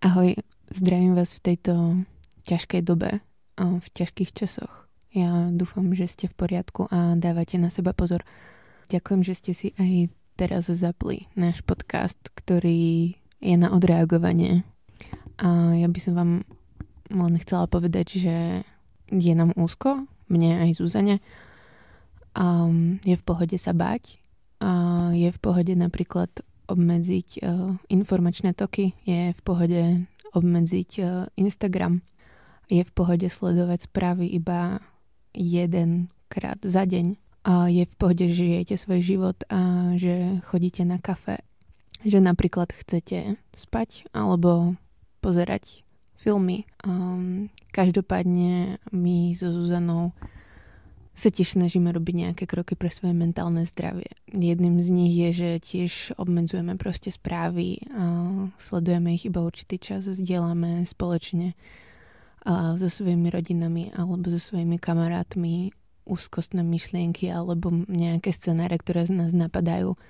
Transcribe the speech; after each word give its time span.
Ahoj, 0.00 0.32
zdravím 0.72 1.12
vás 1.12 1.36
v 1.36 1.44
tejto 1.44 2.00
ťažkej 2.48 2.88
dobe, 2.88 3.20
v 3.60 3.84
ťažkých 3.92 4.32
časoch. 4.32 4.88
Ja 5.12 5.52
dúfam, 5.52 5.92
že 5.92 6.08
ste 6.08 6.24
v 6.24 6.40
poriadku 6.40 6.88
a 6.88 7.20
dávate 7.20 7.60
na 7.60 7.68
seba 7.68 7.92
pozor. 7.92 8.24
Ďakujem, 8.88 9.20
že 9.20 9.36
ste 9.36 9.52
si 9.52 9.68
aj 9.76 10.08
teraz 10.40 10.72
zapli 10.72 11.28
náš 11.36 11.60
podcast, 11.60 12.16
ktorý 12.32 13.12
je 13.44 13.54
na 13.60 13.76
odreagovanie. 13.76 14.64
A 15.36 15.76
ja 15.76 15.84
by 15.84 16.00
som 16.00 16.16
vám 16.16 16.32
len 17.12 17.36
chcela 17.44 17.68
povedať, 17.68 18.24
že 18.24 18.64
je 19.12 19.32
nám 19.36 19.52
úzko, 19.52 20.08
mne 20.32 20.64
aj 20.64 20.80
Zuzane. 20.80 21.20
A 22.32 22.72
je 23.04 23.20
v 23.20 23.26
pohode 23.28 23.60
sa 23.60 23.76
bať. 23.76 24.16
A 24.64 25.12
je 25.12 25.28
v 25.28 25.38
pohode 25.44 25.76
napríklad 25.76 26.32
obmedziť 26.70 27.28
uh, 27.42 27.74
informačné 27.90 28.54
toky, 28.54 28.94
je 29.02 29.34
v 29.34 29.40
pohode 29.42 30.06
obmedziť 30.30 30.90
uh, 31.02 31.26
Instagram, 31.34 32.06
je 32.70 32.86
v 32.86 32.92
pohode 32.94 33.26
sledovať 33.26 33.90
správy 33.90 34.30
iba 34.30 34.78
jedenkrát 35.34 36.62
za 36.62 36.86
deň. 36.86 37.18
A 37.40 37.66
je 37.72 37.88
v 37.88 37.96
pohode, 37.98 38.24
že 38.30 38.46
žijete 38.46 38.76
svoj 38.76 39.00
život 39.00 39.38
a 39.48 39.92
že 39.96 40.44
chodíte 40.44 40.84
na 40.84 41.00
kafe, 41.00 41.40
že 42.04 42.20
napríklad 42.20 42.68
chcete 42.70 43.40
spať 43.56 44.12
alebo 44.12 44.76
pozerať 45.24 45.82
filmy. 46.20 46.68
Každopádne 47.72 48.76
my 48.92 49.16
so 49.32 49.48
Zuzanou 49.48 50.12
sa 51.20 51.28
tiež 51.28 51.60
snažíme 51.60 51.92
robiť 51.92 52.14
nejaké 52.16 52.44
kroky 52.48 52.72
pre 52.72 52.88
svoje 52.88 53.12
mentálne 53.12 53.68
zdravie. 53.68 54.08
Jedným 54.32 54.80
z 54.80 54.88
nich 54.88 55.12
je, 55.12 55.28
že 55.36 55.50
tiež 55.60 55.92
obmedzujeme 56.16 56.80
proste 56.80 57.12
správy, 57.12 57.84
uh, 57.92 58.48
sledujeme 58.56 59.12
ich 59.12 59.28
iba 59.28 59.44
určitý 59.44 59.76
čas, 59.76 60.08
zdieľame 60.08 60.88
spoločne 60.88 61.52
a 62.40 62.72
so 62.80 62.88
svojimi 62.88 63.28
rodinami 63.28 63.92
alebo 63.92 64.32
so 64.32 64.40
svojimi 64.40 64.80
kamarátmi 64.80 65.76
úzkostné 66.08 66.64
myšlienky 66.64 67.28
alebo 67.28 67.68
nejaké 67.84 68.32
scenáre, 68.32 68.80
ktoré 68.80 69.04
z 69.04 69.12
nás 69.12 69.30
napadajú. 69.36 70.00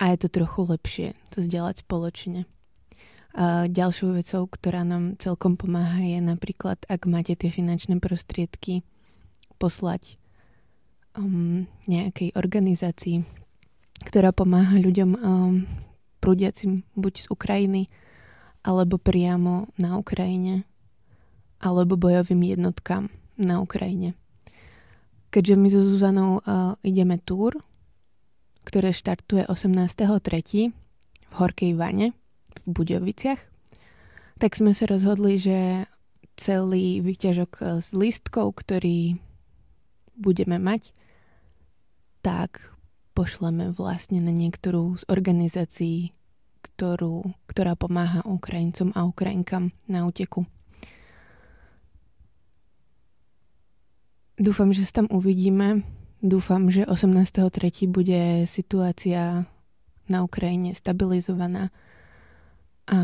A 0.00 0.12
je 0.12 0.16
to 0.24 0.28
trochu 0.32 0.60
lepšie 0.64 1.08
to 1.28 1.44
zdieľať 1.44 1.84
spoločne. 1.84 2.48
A 3.36 3.68
ďalšou 3.68 4.16
vecou, 4.16 4.48
ktorá 4.48 4.80
nám 4.80 5.20
celkom 5.20 5.60
pomáha, 5.60 6.00
je 6.00 6.24
napríklad, 6.24 6.80
ak 6.88 7.04
máte 7.04 7.36
tie 7.36 7.52
finančné 7.52 8.00
prostriedky, 8.00 8.80
poslať 9.56 10.20
um, 11.16 11.64
nejakej 11.88 12.36
organizácii, 12.36 13.24
ktorá 14.04 14.30
pomáha 14.30 14.76
ľuďom 14.78 15.10
um, 15.16 15.64
prúdiacim 16.20 16.84
buď 16.94 17.14
z 17.24 17.26
Ukrajiny, 17.32 17.82
alebo 18.66 18.98
priamo 18.98 19.70
na 19.78 19.94
Ukrajine 19.94 20.66
alebo 21.62 21.96
bojovým 21.96 22.52
jednotkám 22.52 23.08
na 23.40 23.62
Ukrajine. 23.62 24.12
Keďže 25.32 25.54
my 25.56 25.68
so 25.72 25.80
Zuzanou 25.80 26.30
uh, 26.40 26.76
ideme 26.84 27.20
túr, 27.20 27.56
ktoré 28.64 28.92
štartuje 28.92 29.46
18.3. 29.46 30.72
v 30.72 31.32
Horkej 31.36 31.72
Vane 31.76 32.12
v 32.56 32.66
Budoviciach, 32.72 33.40
tak 34.36 34.52
sme 34.52 34.76
sa 34.76 34.84
rozhodli, 34.88 35.40
že 35.40 35.88
celý 36.36 37.00
výťažok 37.00 37.50
uh, 37.60 37.64
s 37.80 37.96
listkov, 37.96 38.56
ktorý 38.60 39.16
budeme 40.16 40.58
mať, 40.58 40.92
tak 42.24 42.74
pošleme 43.16 43.72
vlastne 43.72 44.20
na 44.20 44.32
niektorú 44.32 44.98
z 45.00 45.04
organizácií, 45.08 46.12
ktorú, 46.60 47.32
ktorá 47.48 47.78
pomáha 47.78 48.26
Ukrajincom 48.26 48.92
a 48.92 49.06
Ukrajinkám 49.06 49.72
na 49.86 50.04
úteku. 50.04 50.44
Dúfam, 54.36 54.68
že 54.76 54.84
sa 54.84 55.00
tam 55.00 55.08
uvidíme. 55.08 55.80
Dúfam, 56.20 56.68
že 56.68 56.84
18.3. 56.84 57.88
bude 57.88 58.44
situácia 58.44 59.48
na 60.08 60.18
Ukrajine 60.24 60.76
stabilizovaná 60.76 61.72
a 62.86 62.98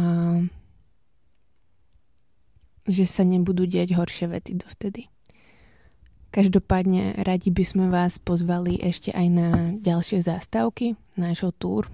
že 2.87 3.05
sa 3.07 3.23
nebudú 3.23 3.67
diať 3.67 3.95
horšie 3.95 4.27
vety 4.31 4.53
dovtedy. 4.59 5.12
Každopádne 6.33 7.21
radi 7.29 7.53
by 7.53 7.61
sme 7.61 7.85
vás 7.93 8.17
pozvali 8.17 8.81
ešte 8.81 9.13
aj 9.13 9.27
na 9.29 9.49
ďalšie 9.77 10.25
zástavky 10.25 10.97
nášho 11.13 11.53
túr. 11.53 11.93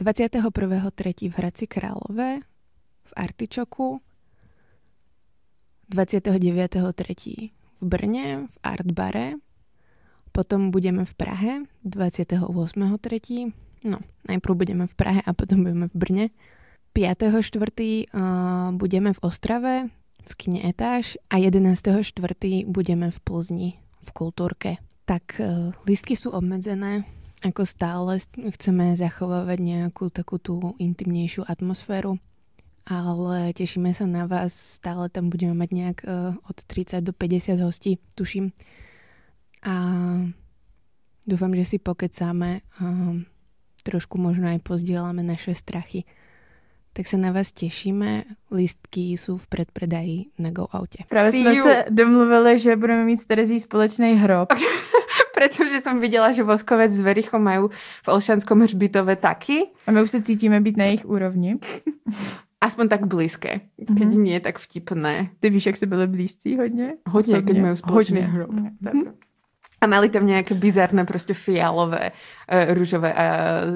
21.3. 0.00 1.28
v 1.28 1.34
Hradci 1.36 1.68
Králové, 1.68 2.40
v 3.04 3.12
Artičoku, 3.12 4.00
29.3 5.92 7.52
v 7.52 7.82
Brne, 7.84 8.48
v 8.48 8.56
Artbare, 8.64 9.36
potom 10.32 10.72
budeme 10.72 11.04
v 11.04 11.12
Prahe 11.12 11.52
28.3. 11.84 13.52
No, 13.84 14.00
najprv 14.24 14.54
budeme 14.56 14.88
v 14.88 14.94
Prahe 14.96 15.20
a 15.20 15.30
potom 15.36 15.68
budeme 15.68 15.92
v 15.92 15.96
Brne. 16.00 16.24
5.4. 16.96 17.36
Uh, 17.36 18.72
budeme 18.80 19.12
v 19.12 19.20
Ostrave 19.20 19.92
v 20.22 20.32
kine 20.38 20.60
Etáž 20.62 21.18
a 21.28 21.38
11.4. 21.38 22.14
budeme 22.66 23.10
v 23.10 23.18
Plzni 23.22 23.68
v 24.02 24.08
Kultúrke. 24.14 24.78
Tak 25.06 25.42
uh, 25.42 25.74
listky 25.86 26.14
sú 26.14 26.30
obmedzené, 26.30 27.04
ako 27.42 27.66
stále 27.66 28.22
chceme 28.38 28.94
zachovávať 28.94 29.58
nejakú 29.58 30.10
takú 30.14 30.38
tú 30.38 30.78
intimnejšiu 30.78 31.46
atmosféru 31.46 32.22
ale 32.82 33.54
tešíme 33.54 33.94
sa 33.94 34.10
na 34.10 34.26
vás. 34.26 34.50
Stále 34.50 35.06
tam 35.06 35.30
budeme 35.30 35.54
mať 35.54 35.70
nejak 35.70 35.98
uh, 36.02 36.34
od 36.50 36.56
30 36.66 37.06
do 37.06 37.12
50 37.14 37.62
hostí, 37.62 38.02
tuším. 38.18 38.50
A 39.62 39.74
dúfam, 41.22 41.54
že 41.54 41.62
si 41.62 41.78
pokecáme 41.78 42.66
a 42.82 42.84
trošku 43.86 44.18
možno 44.18 44.50
aj 44.50 44.66
pozdielame 44.66 45.22
naše 45.22 45.54
strachy. 45.54 46.02
Tak 46.92 47.06
se 47.06 47.16
na 47.16 47.32
vás 47.32 47.52
těšíme. 47.52 48.22
Lístky 48.52 49.00
jsou 49.00 49.36
v 49.36 49.48
předpredaji 49.48 50.24
na 50.38 50.50
Go 50.50 50.66
Autě. 50.70 51.04
Právě 51.08 51.32
jsme 51.32 51.54
se 51.54 51.84
domluvili, 51.90 52.58
že 52.58 52.76
budeme 52.76 53.04
mít 53.04 53.20
s 53.20 53.26
Terezí 53.26 53.60
společný 53.60 54.12
hrob. 54.12 54.52
Pretože 55.34 55.82
som 55.82 55.98
videla, 55.98 56.30
že 56.30 56.46
Voskovec 56.46 56.92
s 56.94 57.02
Verichom 57.02 57.42
majú 57.42 57.74
v 57.74 58.08
Olšanskom 58.08 58.62
hřbitove 58.62 59.16
taky. 59.16 59.74
A 59.86 59.90
my 59.90 60.02
už 60.02 60.10
se 60.10 60.22
cítíme 60.22 60.60
být 60.60 60.76
na 60.76 60.84
jejich 60.84 61.04
úrovni. 61.04 61.58
Aspoň 62.62 62.88
tak 62.88 63.06
blízké, 63.10 63.74
keď 63.74 64.06
mm-hmm. 64.06 64.22
nie 64.22 64.38
tak 64.38 64.58
vtipné. 64.62 65.34
Ty 65.42 65.50
víš, 65.50 65.66
jak 65.66 65.76
si 65.76 65.86
byli 65.86 66.06
blízcí 66.06 66.56
hodně? 66.56 66.94
Hodně, 67.08 67.34
Osobně. 67.34 67.42
keď 67.42 67.62
majú 67.62 67.76
spoločný 67.76 68.22
hodně. 68.22 68.32
hrob. 68.32 68.50
Mm-hmm. 68.50 69.12
A 69.80 69.86
mali 69.86 70.08
tam 70.08 70.26
nějaké 70.26 70.54
bizarné, 70.54 71.04
prostě 71.04 71.34
fialové, 71.34 72.10
uh, 72.10 72.74
růžové 72.74 73.14
a 73.14 73.26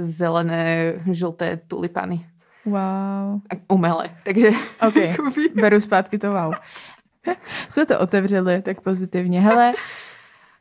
zelené, 0.01 0.95
žlté 1.11 1.59
tulipany. 1.67 2.27
Wow. 2.67 3.41
A 3.51 3.55
umelé, 3.69 4.11
takže... 4.23 4.51
Ok, 4.89 4.95
beru 5.55 5.81
zpátky 5.81 6.19
to 6.19 6.33
wow. 6.33 6.55
Jsme 7.69 7.87
to 7.87 8.01
otevřeli 8.01 8.63
tak 8.63 8.81
pozitivně. 8.81 9.41
Hele, 9.41 9.75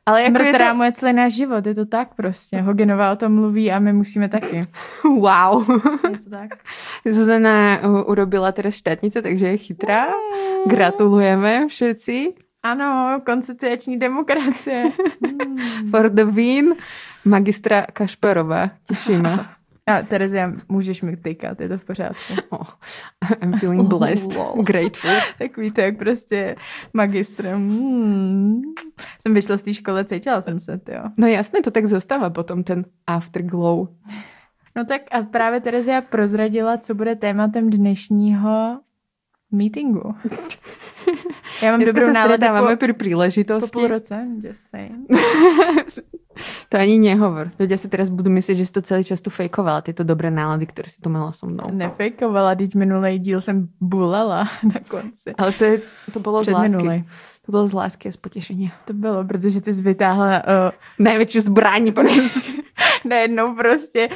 ale 0.06 0.22
jako 0.22 0.32
Smrt 0.32 0.46
je 0.46 0.54
to... 0.54 0.84
je 0.84 0.92
celý 0.92 1.14
náš 1.14 1.34
život, 1.34 1.66
je 1.66 1.76
to 1.76 1.86
tak 1.86 2.14
prostě. 2.16 2.62
Hogenová 2.62 3.12
o 3.12 3.16
tom 3.16 3.34
mluví 3.34 3.72
a 3.72 3.80
my 3.80 3.94
musíme 3.94 4.30
taky. 4.30 4.62
Wow. 5.04 5.66
Je 6.12 6.18
to 6.18 6.30
tak. 6.30 6.50
Zuzana 7.06 7.80
urobila 8.06 8.52
teda 8.52 8.72
štátnice, 8.72 9.22
takže 9.22 9.48
je 9.48 9.58
chytrá. 9.58 10.06
Gratulujeme 10.68 11.68
všetci. 11.68 12.34
Ano, 12.64 13.22
konsociační 13.26 14.00
demokracie. 14.00 14.84
For 15.92 16.10
the 16.10 16.24
win. 16.24 16.76
Magistra 17.26 17.86
Kašperova. 17.94 18.70
Těšíme. 18.88 19.46
A 19.88 20.02
Terezia, 20.02 20.54
můžeš 20.70 21.02
mi 21.02 21.18
tykat, 21.18 21.62
je 21.62 21.70
to 21.70 21.78
v 21.78 21.86
pořádku. 21.86 22.34
Oh, 22.50 22.68
I'm 23.42 23.60
feeling 23.60 23.88
blessed, 23.88 24.36
oh, 24.36 24.56
wow. 24.56 24.66
grateful. 24.66 25.12
Takový 25.38 25.72
to, 25.72 25.82
jak 25.82 25.98
prostě 25.98 26.56
magistrem. 26.94 27.70
Hmm. 27.70 28.62
Jsem 29.22 29.34
vyšla 29.34 29.58
z 29.58 29.62
té 29.62 29.74
školy, 29.74 30.06
cítila 30.06 30.42
jsem 30.42 30.60
se, 30.60 30.82
jo. 30.92 31.04
No 31.18 31.28
jasně, 31.28 31.62
to 31.62 31.72
tak 31.72 31.86
zůstává 31.86 32.30
potom 32.30 32.64
ten 32.64 32.86
afterglow. 33.08 33.88
No 34.76 34.86
tak 34.86 35.02
a 35.12 35.22
právě 35.22 35.62
Terezia 35.62 36.02
prozradila, 36.02 36.78
co 36.78 36.96
bude 36.96 37.16
tématem 37.16 37.70
dnešního 37.70 38.80
meetingu. 39.52 40.16
Já 41.62 41.72
mám 41.72 41.86
dobrou 41.86 42.12
náladu 42.12 42.46
po, 42.70 42.78
pri 42.78 42.94
príležitosti. 42.94 43.72
Po 43.72 43.80
půl 43.80 43.88
roce, 43.88 44.28
just 44.44 44.70
saying. 44.70 45.08
To 46.70 46.78
ani 46.78 47.00
nehovor. 47.00 47.52
Ľudia 47.60 47.78
si 47.78 47.88
teraz 47.88 48.10
budú 48.10 48.30
myslieť, 48.30 48.58
že 48.58 48.66
si 48.66 48.74
to 48.74 48.82
celý 48.82 49.04
čas 49.04 49.22
tu 49.22 49.30
fejkovala, 49.30 49.86
tieto 49.86 50.04
dobré 50.04 50.28
nálady, 50.28 50.66
ktoré 50.68 50.90
si 50.90 51.00
tu 51.02 51.10
mala 51.10 51.32
so 51.32 51.48
mnou. 51.48 51.72
Nefejkovala, 51.72 52.56
teď 52.56 52.76
minulý 52.76 53.20
díl 53.20 53.42
jsem 53.42 53.68
bulela 53.82 54.50
na 54.64 54.80
konci. 54.88 55.34
Ale 55.38 55.52
to, 55.52 55.64
je, 55.64 55.82
to 56.14 56.20
bylo 56.20 56.44
z 56.44 56.48
lásky. 56.48 56.78
Minulej. 56.78 57.04
To 57.46 57.52
bylo 57.52 57.68
z 57.68 57.74
lásky 57.74 58.10
a 58.10 58.12
z 58.12 58.18
potěšení. 58.18 58.72
To 58.86 58.94
bylo, 58.94 59.24
protože 59.24 59.62
ty 59.62 59.74
jsi 59.74 59.82
vytáhla 59.82 60.28
uh, 60.28 60.72
největší 61.00 61.42
zbraň 61.42 61.94
prostě. 61.94 62.52
Najednou 63.06 63.56
prostě 63.56 64.10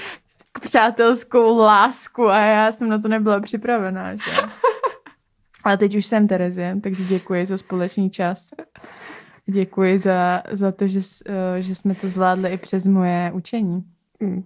přátelskou 0.62 1.58
lásku 1.58 2.28
a 2.28 2.38
já 2.38 2.72
jsem 2.72 2.90
na 2.90 3.00
to 3.00 3.08
nebyla 3.08 3.40
připravená, 3.40 4.16
že? 4.16 4.32
Ale 5.64 5.78
teď 5.78 5.96
už 5.96 6.06
jsem 6.06 6.28
Terezie, 6.28 6.76
takže 6.84 7.04
děkuji 7.04 7.46
za 7.46 7.58
společný 7.58 8.10
čas. 8.10 8.50
Děkuji 9.50 10.00
za, 10.00 10.44
za 10.52 10.72
to, 10.72 10.88
že, 10.88 11.00
uh, 11.00 11.36
že 11.60 11.76
jsme 11.76 11.96
to 11.96 12.08
zvládli 12.08 12.50
i 12.50 12.58
přes 12.58 12.86
moje 12.86 13.32
učení. 13.34 13.84
Mm. 14.20 14.44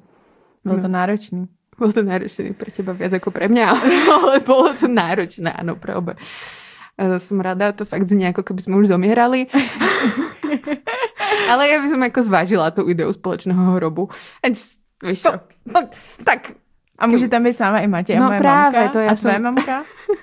Bylo 0.64 0.76
no. 0.76 0.82
to 0.82 0.88
náročný. 0.88 1.48
Bylo 1.78 1.94
to 1.94 2.04
náročné 2.04 2.54
pro 2.54 2.72
těba 2.72 2.94
víc 2.94 3.12
jako 3.12 3.32
pro 3.32 3.50
mě, 3.50 3.66
ale 4.24 4.40
bylo 4.40 4.74
to 4.74 4.88
náročné, 4.88 5.54
ano, 5.54 5.76
pro 5.76 5.96
obe. 5.96 6.16
Som 7.18 7.40
rada, 7.40 7.72
to 7.72 7.86
fakt 7.86 8.10
zní, 8.10 8.24
jako 8.24 8.44
keby 8.44 8.62
jsme 8.62 8.78
už 8.78 8.88
zomírali. 8.88 9.48
ale 11.50 11.70
já 11.70 11.82
bych 11.82 11.92
jako 11.92 12.24
zvážila 12.24 12.72
tu 12.72 12.90
ideu 12.90 13.14
společného 13.14 13.72
hrobu. 13.72 14.10
Just, 14.48 14.80
víš 15.04 15.22
to, 15.22 15.32
no, 15.66 15.90
tak. 16.24 16.52
A 17.00 17.08
může 17.08 17.28
tam 17.28 17.44
být 17.44 17.54
sama 17.54 17.80
i 17.80 17.88
Matěj 17.88 18.16
no, 18.16 18.26
a 18.26 18.28
moje 18.28 18.40
právě, 18.40 18.80
mamka? 18.80 18.94
To 18.94 19.00
já 19.00 19.12
a 19.12 19.16
tvoje 19.16 19.34
jsem... 19.34 19.44
mamka? 19.44 19.84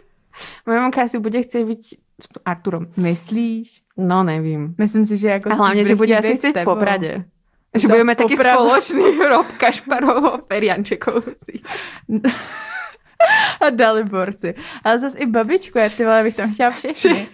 moje 0.70 0.80
mamka 0.80 1.02
asi 1.02 1.18
bude 1.18 1.42
chtít 1.42 1.64
být 1.64 1.80
s 2.22 2.28
Arturom. 2.44 2.86
Myslíš? 2.96 3.82
No, 3.96 4.22
nevím. 4.22 4.74
Myslím 4.78 5.06
si, 5.06 5.18
že 5.18 5.28
jako... 5.28 5.50
A 5.50 5.54
hlavně, 5.54 5.84
že 5.84 5.94
bude 5.94 6.18
asi 6.18 6.36
chcít 6.36 6.56
v 6.56 6.64
Popradě. 6.64 7.24
Že 7.78 7.88
Za 7.88 7.92
budeme 7.94 8.14
taky 8.14 8.36
společný 8.36 9.02
hrob 9.24 9.46
Kašparovo 9.52 10.38
Feriančekovci. 10.38 11.60
a 13.60 13.70
Daliborci. 13.70 14.54
Ale 14.84 14.98
zase 14.98 15.18
i 15.18 15.26
babičku, 15.26 15.78
já 15.78 15.88
ty 15.88 16.04
vole, 16.04 16.22
bych 16.22 16.36
tam 16.36 16.54
chtěla 16.54 16.70
všechny. 16.70 17.28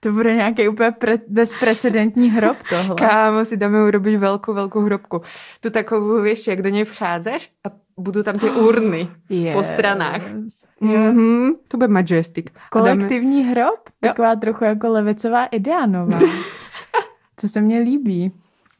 To 0.00 0.12
bude 0.12 0.34
nějaký 0.34 0.68
úplně 0.68 0.90
pre- 0.90 1.20
bezprecedentní 1.28 2.30
hrob 2.30 2.56
tohle. 2.68 2.94
Kámo, 2.96 3.44
si 3.44 3.56
dáme 3.56 3.84
urobit 3.84 4.16
velkou, 4.16 4.54
velkou 4.54 4.80
hrobku. 4.80 5.22
Tu 5.60 5.70
takovou, 5.70 6.22
víš, 6.22 6.46
jak 6.46 6.62
do 6.62 6.68
něj 6.68 6.84
vcházeš 6.84 7.50
a 7.66 7.70
budou 8.00 8.22
tam 8.22 8.38
ty 8.38 8.50
urny 8.50 9.08
yes. 9.30 9.54
po 9.54 9.64
stranách. 9.64 10.22
Mm-hmm. 10.82 11.54
To 11.68 11.76
bude 11.76 11.88
majestic. 11.88 12.46
Kolektivní 12.70 13.42
dáme... 13.42 13.50
hrob? 13.50 13.80
Taková 14.00 14.30
jo. 14.30 14.36
trochu 14.40 14.64
jako 14.64 14.88
levicová 14.88 15.46
idea 15.46 15.86
nová. 15.86 16.18
to 17.40 17.48
se 17.48 17.60
mně 17.60 17.78
líbí. 17.78 18.32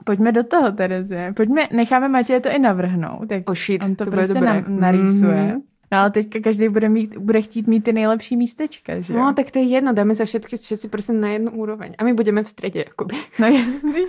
Pojďme 0.05 0.33
do 0.33 0.45
toho, 0.45 0.73
Terezie. 0.73 1.33
Pojďme, 1.37 1.69
necháme 1.73 2.09
Matěje 2.09 2.41
to 2.41 2.49
i 2.49 2.59
navrhnout. 2.59 3.29
Tak 3.29 3.43
oh 3.47 3.55
shit, 3.55 3.85
on 3.85 3.95
to, 3.95 4.05
to 4.05 4.11
prostě 4.11 4.41
na, 4.41 4.65
narýsuje. 4.69 5.35
Mm-hmm. 5.35 5.61
No 5.93 5.99
ale 5.99 6.11
teďka 6.11 6.41
každý 6.41 6.69
bude, 6.69 6.89
mít, 6.89 7.17
bude 7.17 7.43
chtít 7.43 7.67
mít 7.67 7.85
ty 7.85 7.93
nejlepší 7.93 8.37
místečka, 8.37 9.01
že 9.01 9.13
No 9.13 9.35
tak 9.35 9.51
to 9.51 9.59
je 9.59 9.65
jedno, 9.65 9.93
dáme 9.93 10.15
se 10.15 10.25
všetky, 10.25 10.57
všetci 10.57 10.89
prostě 10.89 11.13
na 11.13 11.29
jednu 11.29 11.51
úroveň. 11.51 11.95
A 11.99 12.05
my 12.05 12.15
budeme 12.15 12.43
v 12.43 12.49
středě, 12.49 12.85
jakoby. 12.87 13.17
No 13.39 13.47
jasný. 13.47 14.05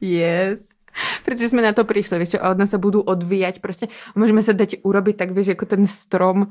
yes. 0.00 0.68
Protože 1.24 1.48
jsme 1.48 1.62
na 1.62 1.72
to 1.72 1.84
přišli, 1.84 2.18
víš 2.18 2.34
a 2.40 2.50
od 2.50 2.58
nás 2.58 2.70
se 2.70 2.78
budou 2.78 3.00
odvíjať, 3.00 3.60
prostě 3.60 3.88
můžeme 4.14 4.42
se 4.42 4.52
dať 4.52 4.76
urobiť 4.82 5.16
tak, 5.16 5.30
víš, 5.30 5.46
jako 5.46 5.66
ten 5.66 5.86
strom, 5.86 6.46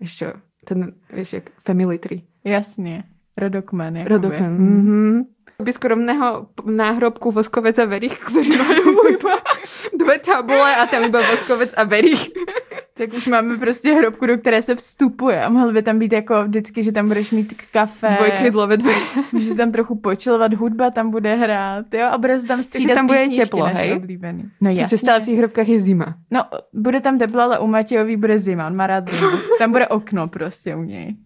víš 0.00 0.16
čo, 0.16 0.26
ten, 0.64 0.92
víš, 1.12 1.32
jak 1.32 1.44
family 1.64 1.98
tree. 1.98 2.22
Jasně, 2.44 3.04
rodokmen. 3.36 3.96
Jakoby. 3.96 4.14
Rodokmen, 4.14 4.52
mhm 4.52 5.24
by 5.62 5.72
skromného 5.72 6.48
náhrobku 6.64 7.30
Voskovec 7.30 7.78
a 7.78 7.84
Verich, 7.84 8.16
ktorí 8.26 8.56
majú 8.56 9.12
iba 9.12 9.34
dve 9.92 10.16
tabule 10.18 10.72
a 10.76 10.88
tam 10.88 11.04
iba 11.04 11.20
Voskovec 11.20 11.76
a 11.76 11.84
Verich. 11.84 12.32
Tak 13.00 13.12
už 13.12 13.26
máme 13.26 13.56
prostě 13.56 13.92
hrobku, 13.92 14.26
do 14.26 14.38
které 14.38 14.62
se 14.62 14.74
vstupuje 14.74 15.44
a 15.44 15.48
mohl 15.48 15.72
by 15.72 15.82
tam 15.82 15.98
být 15.98 16.12
jako 16.12 16.44
vždycky, 16.44 16.82
že 16.82 16.92
tam 16.92 17.08
budeš 17.08 17.30
mít 17.30 17.54
kafe. 17.72 18.16
Dvojkrydlové 18.16 18.76
dveře. 18.76 19.00
Můžeš 19.32 19.56
tam 19.56 19.72
trochu 19.72 19.96
počilovat, 19.96 20.54
hudba 20.54 20.90
tam 20.90 21.10
bude 21.10 21.34
hrát, 21.34 21.94
jo, 21.94 22.06
a 22.10 22.18
bude 22.18 22.38
se 22.38 22.46
tam 22.46 22.62
střídat 22.62 22.94
tam 22.94 23.06
bude 23.06 23.28
teplo, 23.36 23.64
hej? 23.64 23.92
Oblíbený. 23.96 24.50
No 24.60 24.70
jasně. 24.70 24.84
Protože 24.84 24.98
stále 24.98 25.20
v 25.20 25.24
těch 25.24 25.38
hrobkách 25.38 25.68
je 25.68 25.80
zima. 25.80 26.14
No, 26.30 26.44
bude 26.72 27.00
tam 27.00 27.18
teplo, 27.18 27.40
ale 27.40 27.58
u 27.58 27.66
Matějový 27.66 28.16
bude 28.16 28.38
zima, 28.38 28.66
on 28.66 28.76
má 28.76 28.86
rád 28.86 29.14
zimu. 29.14 29.30
Tam 29.58 29.72
bude 29.72 29.88
okno 29.88 30.28
prostě 30.28 30.76
u 30.76 30.82
něj. 30.82 31.16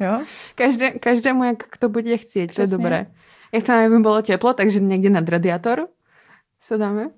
Jo? 0.00 0.20
Každé, 0.54 0.90
každému, 0.90 1.44
jak 1.44 1.76
to 1.78 1.88
bude 1.88 2.16
chcít, 2.16 2.54
to 2.54 2.60
je 2.60 2.66
dobré. 2.66 3.06
Já 3.52 3.60
chcem, 3.60 3.86
aby 3.86 4.02
bylo 4.02 4.22
teplo, 4.22 4.52
takže 4.52 4.80
někde 4.80 5.10
nad 5.10 5.28
radiátor 5.28 5.88
se 6.60 6.78
dáme. 6.78 7.10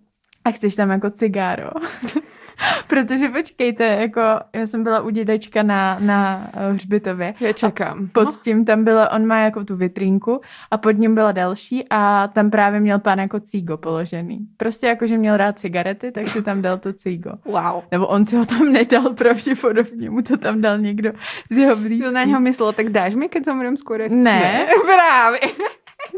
A 0.44 0.50
chceš 0.50 0.76
tam 0.76 0.90
jako 0.90 1.10
cigáro. 1.10 1.70
Protože 2.86 3.28
počkejte, 3.28 3.84
jako 3.84 4.20
já 4.52 4.66
jsem 4.66 4.82
byla 4.82 5.00
u 5.00 5.10
dědečka 5.10 5.62
na, 5.62 5.98
na 6.00 6.50
eh, 6.54 6.72
hřbitově. 6.72 7.34
Já 7.40 7.52
čekám. 7.52 8.08
Pod 8.08 8.24
no. 8.24 8.32
tím 8.42 8.64
tam 8.64 8.84
byla, 8.84 9.12
on 9.12 9.26
má 9.26 9.38
jako 9.38 9.64
tu 9.64 9.76
vitrínku 9.76 10.40
a 10.70 10.78
pod 10.78 10.90
ním 10.90 11.14
byla 11.14 11.32
další 11.32 11.84
a 11.90 12.28
tam 12.28 12.50
právě 12.50 12.80
měl 12.80 12.98
pán 12.98 13.18
jako 13.18 13.40
cígo 13.40 13.76
položený. 13.76 14.38
Prostě 14.56 14.86
jako, 14.86 15.06
že 15.06 15.18
měl 15.18 15.36
rád 15.36 15.58
cigarety, 15.58 16.12
tak 16.12 16.28
si 16.28 16.42
tam 16.42 16.62
dal 16.62 16.78
to 16.78 16.92
cígo. 16.92 17.30
Wow. 17.44 17.82
Nebo 17.90 18.06
on 18.06 18.26
si 18.26 18.36
ho 18.36 18.46
tam 18.46 18.72
nedal 18.72 19.14
pravděpodobně, 19.14 20.10
mu 20.10 20.22
to 20.22 20.36
tam 20.36 20.60
dal 20.60 20.78
někdo 20.78 21.12
z 21.50 21.56
jeho 21.56 21.76
blízkých. 21.76 22.04
To 22.04 22.12
na 22.12 22.24
něho 22.24 22.40
myslel, 22.40 22.72
tak 22.72 22.88
dáš 22.88 23.14
mi, 23.14 23.28
když 23.28 23.44
zomrem 23.44 23.76
skoro? 23.76 24.04
Ne. 24.08 24.14
ne. 24.14 24.66
Právě. 24.84 25.40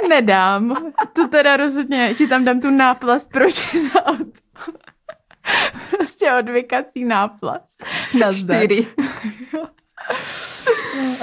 Nedám. 0.08 0.76
To 1.12 1.28
teda 1.28 1.56
rozhodně, 1.56 2.14
ti 2.18 2.26
tam 2.26 2.44
dám 2.44 2.60
tu 2.60 2.70
náplast 2.70 3.32
pro 3.32 3.44
ženat. 3.48 4.26
Prostě 6.30 6.50
odvykací 6.50 7.04
náplast. 7.04 7.84
Na 8.18 8.32
Čtyři. 8.32 8.86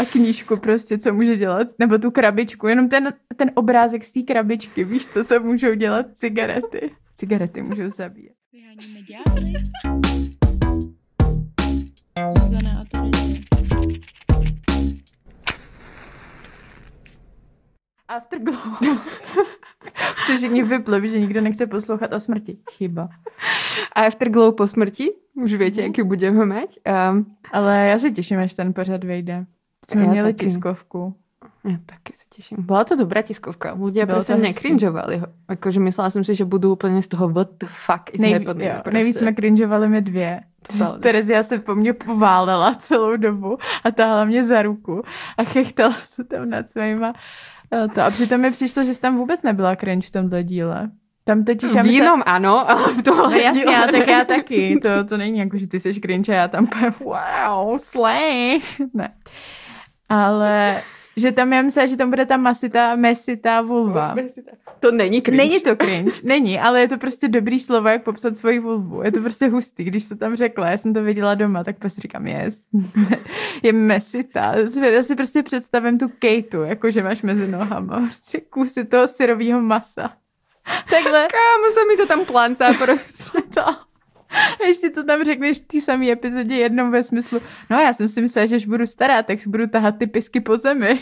A 0.01 0.06
knížku 0.12 0.57
prostě, 0.57 0.98
co 0.98 1.13
může 1.13 1.38
dělat, 1.38 1.68
nebo 1.80 1.98
tu 1.98 2.12
krabičku, 2.12 2.68
jenom 2.68 2.89
ten, 2.89 3.13
ten 3.36 3.51
obrázek 3.54 4.04
z 4.04 4.12
té 4.12 4.21
krabičky, 4.21 4.83
víš, 4.83 5.07
co 5.07 5.24
se 5.24 5.39
můžou 5.39 5.74
dělat 5.74 6.06
cigarety. 6.13 6.92
Cigarety 7.15 7.62
můžou 7.62 7.89
zabíjet. 7.89 8.33
Vyháníme 8.54 9.00
Zuzana 12.39 12.71
a. 12.94 13.07
Afterglow. 18.07 18.57
Protože 20.27 20.50
mě 20.50 20.63
vyplo, 20.63 21.07
že 21.07 21.19
nikdo 21.19 21.42
nechce 21.42 21.68
poslouchat 21.68 22.13
o 22.13 22.19
smrti. 22.19 22.57
Chyba. 22.71 23.09
A 23.95 24.01
Afterglow 24.01 24.56
po 24.56 24.68
smrti? 24.68 25.12
Už 25.35 25.53
víte, 25.53 25.81
jaký 25.81 26.03
budeme 26.03 26.45
mít. 26.45 26.79
Um, 27.12 27.25
Ale 27.51 27.88
já 27.88 28.00
se 28.00 28.12
těším, 28.12 28.39
až 28.39 28.53
ten 28.53 28.74
pořad 28.74 29.03
vejde. 29.03 29.45
Jsme 29.91 30.01
já 30.01 30.09
měli 30.09 30.33
taky. 30.33 30.45
tiskovku. 30.45 31.15
Já 31.63 31.77
taky 31.85 32.13
se 32.13 32.24
těším. 32.29 32.57
Byla 32.59 32.83
to 32.83 32.95
dobrá 32.95 33.21
tiskovka. 33.21 33.77
Lidé 33.81 34.06
prostě 34.06 34.35
nekrinžovali. 34.35 35.21
Jakože 35.50 35.79
myslela 35.79 36.09
jsem 36.09 36.24
si, 36.24 36.35
že 36.35 36.45
budu 36.45 36.71
úplně 36.71 37.01
z 37.01 37.07
toho 37.07 37.29
what 37.29 37.50
the 37.59 37.65
fuck 37.69 38.13
is 38.13 38.21
Nej, 38.21 38.33
jo, 38.33 38.39
prostě. 38.44 38.91
Nejvíc 38.91 39.18
jsme 39.18 39.33
crinžovali 39.33 39.89
my 39.89 40.01
dvě. 40.01 40.41
Terezia 41.00 41.44
se 41.44 41.59
po 41.59 41.75
mně 41.75 41.94
poválela 41.94 42.75
celou 42.75 43.18
dobu 43.18 43.57
a 43.83 43.91
táhla 43.91 44.25
mě 44.25 44.45
za 44.45 44.62
ruku 44.62 45.01
a 45.37 45.44
chechtala 45.44 45.95
se 46.04 46.23
tam 46.23 46.49
nad 46.49 46.69
svýma 46.69 47.13
to. 47.94 48.01
A 48.01 48.09
přitom 48.09 48.42
mi 48.42 48.51
přišlo, 48.51 48.83
že 48.83 48.94
jsi 48.94 49.01
tam 49.01 49.18
vůbec 49.18 49.44
nebyla 49.44 49.75
cringe 49.75 50.07
v 50.07 50.11
tomhle 50.11 50.44
díle. 50.44 50.92
Tam 51.27 51.43
totiž... 51.43 51.71
V 51.71 51.85
jinom 51.85 52.19
se... 52.19 52.23
ano, 52.23 52.69
ale 52.71 52.93
v 52.93 53.03
tomhle 53.03 53.29
No 53.29 53.37
jasně, 53.37 53.73
já, 53.73 53.87
tak 53.87 54.07
já 54.07 54.25
taky. 54.25 54.79
To, 54.81 55.03
to 55.09 55.17
není 55.17 55.39
jako, 55.39 55.57
že 55.57 55.67
ty 55.67 55.79
jsi 55.79 55.93
cringe 55.93 56.33
a 56.33 56.35
já 56.35 56.47
tam 56.47 56.67
wow, 56.99 57.77
slay. 57.77 58.59
Ne. 58.93 59.13
Ale 60.09 60.81
že 61.17 61.31
tam 61.31 61.53
já 61.53 61.61
myslím, 61.61 61.87
že 61.87 61.97
tam 61.97 62.09
bude 62.09 62.25
ta 62.25 62.37
masita, 62.37 62.95
mesita 62.95 63.61
vulva. 63.61 64.15
To 64.79 64.91
není 64.91 65.21
cringe. 65.21 65.43
Není 65.43 65.59
to 65.59 65.75
cringe, 65.75 66.11
není, 66.23 66.59
ale 66.59 66.81
je 66.81 66.87
to 66.87 66.97
prostě 66.97 67.27
dobrý 67.27 67.59
slovo, 67.59 67.87
jak 67.87 68.03
popsat 68.03 68.37
svoji 68.37 68.59
vulvu. 68.59 69.03
Je 69.03 69.11
to 69.11 69.21
prostě 69.21 69.47
hustý, 69.47 69.83
když 69.83 70.07
to 70.07 70.15
tam 70.15 70.35
řekla, 70.35 70.69
já 70.69 70.77
jsem 70.77 70.93
to 70.93 71.03
viděla 71.03 71.35
doma, 71.35 71.63
tak 71.63 71.77
prostě 71.77 72.01
říkám, 72.01 72.27
yes, 72.27 72.67
je 73.63 73.73
mesita. 73.73 74.55
Já 74.91 75.03
si 75.03 75.15
prostě 75.15 75.43
představím 75.43 75.97
tu 75.97 76.09
Kejtu, 76.19 76.63
jako 76.63 76.91
že 76.91 77.03
máš 77.03 77.21
mezi 77.21 77.47
nohama, 77.47 77.99
prostě 77.99 78.41
kusy 78.49 78.85
toho 78.85 79.07
syrového 79.07 79.61
masa. 79.61 80.13
Takhle. 80.90 81.28
Kámo, 81.28 81.71
se 81.74 81.86
mi 81.86 81.97
to 81.97 82.06
tam 82.06 82.26
plancá 82.26 82.74
prostě. 82.74 83.42
to. 83.54 83.62
Ještě 84.66 84.90
to 84.90 85.04
tam 85.04 85.24
řekneš 85.24 85.57
v 85.57 85.68
té 85.68 85.81
samé 85.81 86.12
epizodě 86.12 86.56
jednou 86.56 86.92
ve 86.92 87.04
smyslu, 87.04 87.42
no 87.69 87.80
já 87.80 87.94
jsem 87.94 88.07
si 88.07 88.21
myslela, 88.21 88.45
že 88.45 88.56
až 88.56 88.66
budu 88.66 88.86
stará, 88.86 89.24
tak 89.24 89.42
si 89.42 89.50
budu 89.50 89.68
tahat 89.68 89.97
ty 89.97 90.07
pisky 90.07 90.42
po 90.42 90.57
zemi. 90.57 91.02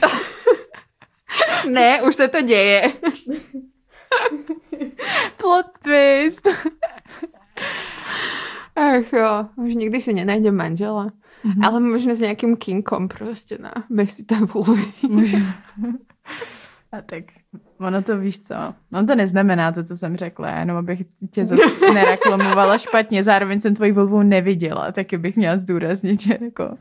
ne, 1.72 2.02
už 2.02 2.16
se 2.16 2.28
to 2.28 2.42
děje. 2.42 2.94
Plot 5.38 5.66
twist. 5.84 6.48
Ach 8.76 9.14
jo, 9.14 9.46
už 9.56 9.76
nikdy 9.76 10.02
si 10.02 10.14
nenajdem 10.14 10.56
manžela. 10.56 11.06
Mm-hmm. 11.46 11.68
Ale 11.68 11.80
možná 11.80 12.16
s 12.16 12.20
nějakým 12.20 12.58
kinkom 12.58 13.08
prostě 13.08 13.58
na 13.58 13.74
mesita 13.90 14.36
vulvy. 14.54 14.94
A 16.92 17.02
tak 17.02 17.24
ono 17.80 18.02
to 18.02 18.18
víš 18.18 18.40
co, 18.40 18.56
ono 18.94 19.08
to 19.08 19.16
neznamená 19.16 19.72
to, 19.72 19.84
co 19.84 19.98
jsem 19.98 20.18
řekla, 20.18 20.50
jenom 20.50 20.78
abych 20.78 21.02
tě 21.32 21.46
zase 21.46 21.64
nereklamovala 21.94 22.78
špatně, 22.78 23.24
zároveň 23.24 23.62
jsem 23.62 23.76
tvoji 23.76 23.92
volbu 23.92 24.24
neviděla, 24.24 24.92
taky 24.92 25.18
bych 25.18 25.36
měla 25.36 25.58
zdůraznit, 25.58 26.22
že 26.22 26.38
jako, 26.42 26.78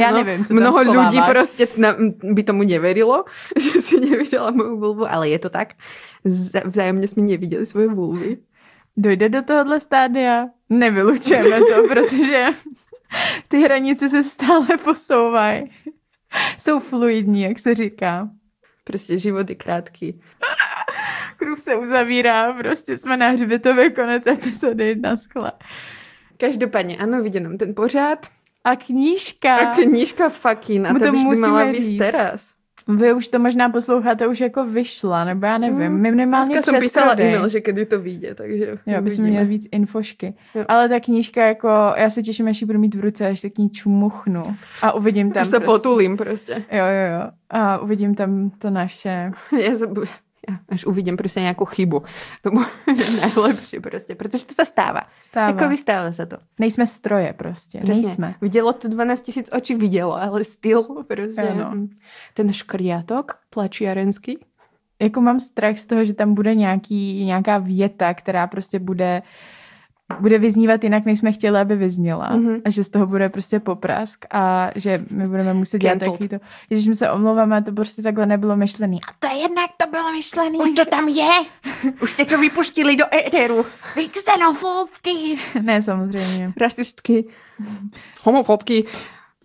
já 0.00 0.10
no, 0.10 0.16
nevím, 0.16 0.44
co 0.44 0.54
Mnoho 0.54 0.80
lidí 0.80 1.20
prostě 1.30 1.68
na, 1.76 1.96
by 2.22 2.42
tomu 2.42 2.62
neverilo, 2.62 3.24
že 3.60 3.80
si 3.80 4.00
neviděla 4.00 4.50
moju 4.50 4.80
volbu, 4.80 5.12
ale 5.12 5.28
je 5.28 5.38
to 5.38 5.50
tak, 5.50 5.68
vzájemně 6.64 7.08
jsme 7.08 7.22
neviděli 7.22 7.66
svoje 7.66 7.88
volby. 7.88 8.38
dojde 8.96 9.28
do 9.28 9.42
tohohle 9.42 9.80
stádia. 9.80 10.48
Nevylučujeme 10.70 11.58
to, 11.60 11.88
protože 11.88 12.46
ty 13.48 13.62
hranice 13.62 14.08
se 14.08 14.22
stále 14.22 14.66
posouvají. 14.84 15.70
Jsou 16.58 16.80
fluidní, 16.80 17.42
jak 17.42 17.58
se 17.58 17.74
říká. 17.74 18.28
Prostě 18.88 19.18
život 19.18 19.50
je 19.50 19.56
krátký. 19.56 20.20
Kruh 21.36 21.58
se 21.58 21.76
uzavírá, 21.76 22.52
prostě 22.52 22.98
jsme 22.98 23.16
na 23.16 23.28
hřbitově 23.28 23.90
konec 23.90 24.26
epizody 24.26 24.96
na 24.96 25.16
skle. 25.16 25.52
Každopádně, 26.36 26.96
ano, 26.96 27.22
vidím 27.22 27.42
nám 27.42 27.58
ten 27.58 27.74
pořád. 27.74 28.26
A 28.64 28.76
knížka. 28.76 29.56
A 29.56 29.74
knížka 29.74 30.28
fucking. 30.28 30.86
A 30.86 30.92
to, 30.92 30.98
by 30.98 31.10
musíme 31.10 31.48
mala 31.48 31.72
být 31.72 31.98
teraz. 31.98 32.54
Vy 32.88 33.12
už 33.12 33.28
to 33.28 33.38
možná 33.38 33.68
posloucháte, 33.68 34.26
už 34.26 34.40
jako 34.40 34.64
vyšla, 34.64 35.24
nebo 35.24 35.46
já 35.46 35.58
nevím. 35.58 35.92
Minimálně 35.92 36.52
Dneska 36.54 36.70
jsem 36.72 36.80
písala 36.80 37.12
e-mail, 37.12 37.48
že 37.48 37.60
kdy 37.60 37.86
to 37.86 38.00
vyjde, 38.00 38.34
takže 38.34 38.64
Jo, 38.66 38.76
bychom 38.86 39.02
uvidíme. 39.02 39.28
měli 39.30 39.44
víc 39.46 39.68
infošky. 39.72 40.34
Jo. 40.54 40.64
Ale 40.68 40.88
ta 40.88 41.00
knížka, 41.00 41.44
jako, 41.46 41.68
já 41.96 42.10
se 42.10 42.22
těším, 42.22 42.48
až 42.48 42.60
ji 42.60 42.66
budu 42.66 42.78
mít 42.78 42.94
v 42.94 43.00
ruce, 43.00 43.26
až 43.28 43.40
se 43.40 43.50
k 43.50 43.58
ní 43.58 43.70
čumuchnu. 43.70 44.56
A 44.82 44.92
uvidím 44.92 45.32
tam 45.32 45.42
Už 45.42 45.48
se 45.48 45.60
prostě. 45.60 45.66
potulím 45.66 46.16
prostě. 46.16 46.52
Jo, 46.52 46.84
jo, 46.84 47.20
jo. 47.22 47.30
A 47.50 47.78
uvidím 47.78 48.14
tam 48.14 48.50
to 48.50 48.70
naše. 48.70 49.30
Já, 49.62 49.74
se, 49.74 49.86
já 49.86 50.06
až 50.68 50.84
uvidím 50.84 51.16
prostě 51.16 51.40
nějakou 51.40 51.64
chybu. 51.64 52.02
To 52.42 52.50
bude 52.50 52.66
najlepší 53.20 53.80
prostě, 53.80 54.14
protože 54.14 54.46
to 54.46 54.54
se 54.54 54.64
stává. 54.64 55.00
Stává. 55.20 55.46
Jako 55.46 55.68
vystává 55.68 56.12
se 56.12 56.26
to. 56.26 56.36
Nejsme 56.58 56.86
stroje 56.86 57.32
prostě. 57.32 57.80
Přesně. 57.84 58.02
Nejsme. 58.02 58.34
Vidělo 58.40 58.72
to 58.72 58.88
12 58.88 59.22
tisíc 59.22 59.50
očí, 59.52 59.74
vidělo, 59.74 60.22
ale 60.22 60.44
styl 60.44 60.82
prostě. 60.82 61.42
Ano. 61.42 61.72
Ten 62.34 62.52
škriatok 62.52 63.38
plačiarenský. 63.50 64.38
Jako 65.00 65.20
mám 65.20 65.40
strach 65.40 65.78
z 65.78 65.86
toho, 65.86 66.04
že 66.04 66.14
tam 66.14 66.34
bude 66.34 66.54
nějaký, 66.54 67.24
nějaká 67.24 67.58
věta, 67.58 68.14
která 68.14 68.46
prostě 68.46 68.78
bude 68.78 69.22
bude 70.20 70.38
vyznívat 70.38 70.84
jinak, 70.84 71.04
než 71.04 71.18
jsme 71.18 71.32
chtěli, 71.32 71.58
aby 71.58 71.76
vyzněla. 71.76 72.30
Mhm. 72.36 72.60
A 72.64 72.70
že 72.70 72.84
z 72.84 72.88
toho 72.88 73.06
bude 73.06 73.28
prostě 73.28 73.60
poprask 73.60 74.24
a 74.30 74.70
že 74.74 75.04
my 75.10 75.28
budeme 75.28 75.54
muset 75.54 75.78
dělat 75.78 75.98
takový 75.98 76.28
to. 76.28 76.36
Když 76.68 76.86
my 76.86 76.94
se 76.94 77.10
omlouváme, 77.10 77.62
to 77.62 77.72
prostě 77.72 78.02
takhle 78.02 78.26
nebylo 78.26 78.56
myšlený. 78.56 79.00
A 79.08 79.12
to 79.18 79.34
je 79.34 79.42
jednak 79.42 79.70
to 79.76 79.86
bylo 79.86 80.12
myšlený. 80.12 80.58
Už 80.58 80.70
to 80.70 80.84
tam 80.84 81.08
je! 81.08 81.32
Už 82.02 82.12
tě 82.12 82.24
to 82.24 82.38
vypustili 82.38 82.96
do 82.96 83.04
éteru. 83.14 83.66
Vy 83.96 84.08
xenofobky. 84.08 85.38
ne, 85.62 85.82
samozřejmě. 85.82 86.52
Rasistky, 86.60 87.28
homofobky, 88.22 88.84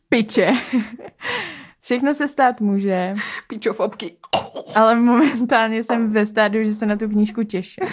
Piče. 0.09 0.53
Všechno 1.81 2.13
se 2.13 2.27
stát 2.27 2.61
může, 2.61 3.15
pičofobky. 3.47 4.15
ale 4.75 4.95
momentálně 4.95 5.83
jsem 5.83 6.13
ve 6.13 6.25
stádiu, 6.25 6.65
že 6.65 6.73
se 6.73 6.85
na 6.85 6.95
tu 6.95 7.09
knížku 7.09 7.43
těším. 7.43 7.87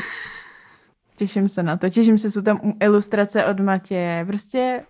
Těším 1.21 1.49
se 1.49 1.63
na 1.63 1.77
to. 1.77 1.89
Těším 1.91 2.19
se, 2.19 2.31
jsou 2.31 2.43
tam 2.43 2.61
ilustrace 2.83 3.45
od 3.45 3.61
Matěje. 3.61 4.25
Prostě 4.27 4.85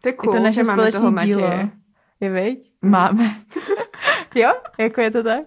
To 0.00 0.08
je 0.08 0.12
je 0.12 0.16
cool, 0.16 0.32
to 0.32 0.38
naše 0.38 0.62
máme 0.64 0.92
toho 0.92 1.08
společné 1.08 1.26
dílo. 1.26 1.40
Matěje. 1.40 1.70
Je 2.20 2.30
viď? 2.30 2.70
Mhm. 2.82 2.92
Máme. 2.92 3.34
jo? 4.34 4.52
Jako 4.78 5.00
je 5.00 5.10
to 5.10 5.22
tak? 5.22 5.40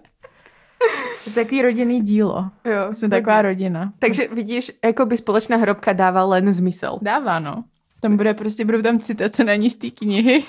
Je 1.26 1.32
to 1.32 1.40
takový 1.40 1.62
rodinný 1.62 2.00
dílo. 2.00 2.50
Jo, 2.64 2.94
Jsme 2.94 3.08
taková 3.08 3.42
rodina. 3.42 3.92
Takže 3.98 4.28
vidíš, 4.28 4.72
jako 4.84 5.06
by 5.06 5.16
společná 5.16 5.56
hrobka 5.56 5.92
dává 5.92 6.24
len 6.24 6.52
zmysel. 6.52 6.98
Dává, 7.02 7.38
no. 7.38 7.64
Tam 8.00 8.16
bude 8.16 8.34
prostě, 8.34 8.64
budou 8.64 8.82
tam 8.82 8.98
citace 8.98 9.44
na 9.44 9.54
ní 9.54 9.70
z 9.70 9.76
té 9.76 9.90
knihy. 9.90 10.44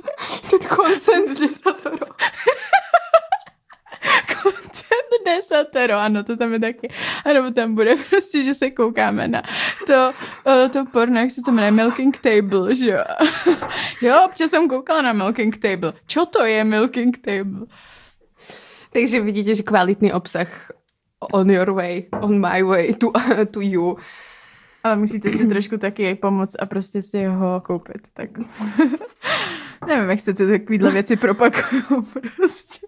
Ten 0.50 0.76
koncent 0.76 1.40
desatoro. 1.40 2.06
Content 4.42 5.26
desatero, 5.26 5.94
ano, 5.94 6.24
to 6.24 6.36
tam 6.36 6.52
je 6.52 6.60
taky. 6.60 6.88
A 7.24 7.32
nebo 7.32 7.50
tam 7.50 7.74
bude 7.74 7.96
prostě, 8.10 8.44
že 8.44 8.54
se 8.54 8.70
koukáme 8.70 9.28
na 9.28 9.42
to, 9.86 10.12
to 10.72 10.84
porno, 10.92 11.20
jak 11.20 11.30
se 11.30 11.42
to 11.42 11.52
jmenuje, 11.52 11.70
Milking 11.70 12.18
Table, 12.18 12.76
že 12.76 12.90
jo. 12.90 13.04
jo, 14.02 14.14
občas 14.26 14.50
jsem 14.50 14.68
koukala 14.68 15.02
na 15.02 15.12
Milking 15.12 15.58
Table. 15.58 15.92
Čo 16.06 16.26
to 16.26 16.44
je 16.44 16.64
Milking 16.64 17.18
Table? 17.18 17.66
Takže 18.92 19.20
vidíte, 19.20 19.54
že 19.54 19.62
kvalitný 19.62 20.12
obsah 20.12 20.72
on 21.32 21.50
your 21.50 21.72
way, 21.72 22.08
on 22.20 22.40
my 22.40 22.62
way 22.62 22.94
to, 22.94 23.12
to 23.50 23.60
you. 23.60 23.96
Ale 24.84 24.96
musíte 24.96 25.32
si 25.32 25.46
trošku 25.46 25.78
taky 25.78 26.14
pomoct 26.14 26.56
a 26.58 26.66
prostě 26.66 27.02
si 27.02 27.24
ho 27.24 27.60
koupit. 27.60 28.08
Tak 28.14 28.30
nevím, 29.86 30.10
jak 30.10 30.20
se 30.20 30.34
ty 30.34 30.46
takovýhle 30.46 30.90
věci 30.90 31.16
propakují 31.16 31.82
prostě. 32.36 32.86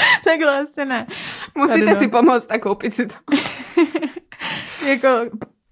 Takhle 0.24 0.58
asi 0.60 0.84
ne. 0.84 1.06
Musíte 1.54 1.94
si 1.96 2.08
pomoct 2.08 2.46
a 2.52 2.58
koupit 2.58 2.94
si 2.94 3.06
to. 3.06 3.14
Jako 4.86 5.08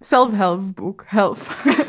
self-help 0.03 0.61
book. 0.61 1.05
Help. 1.09 1.39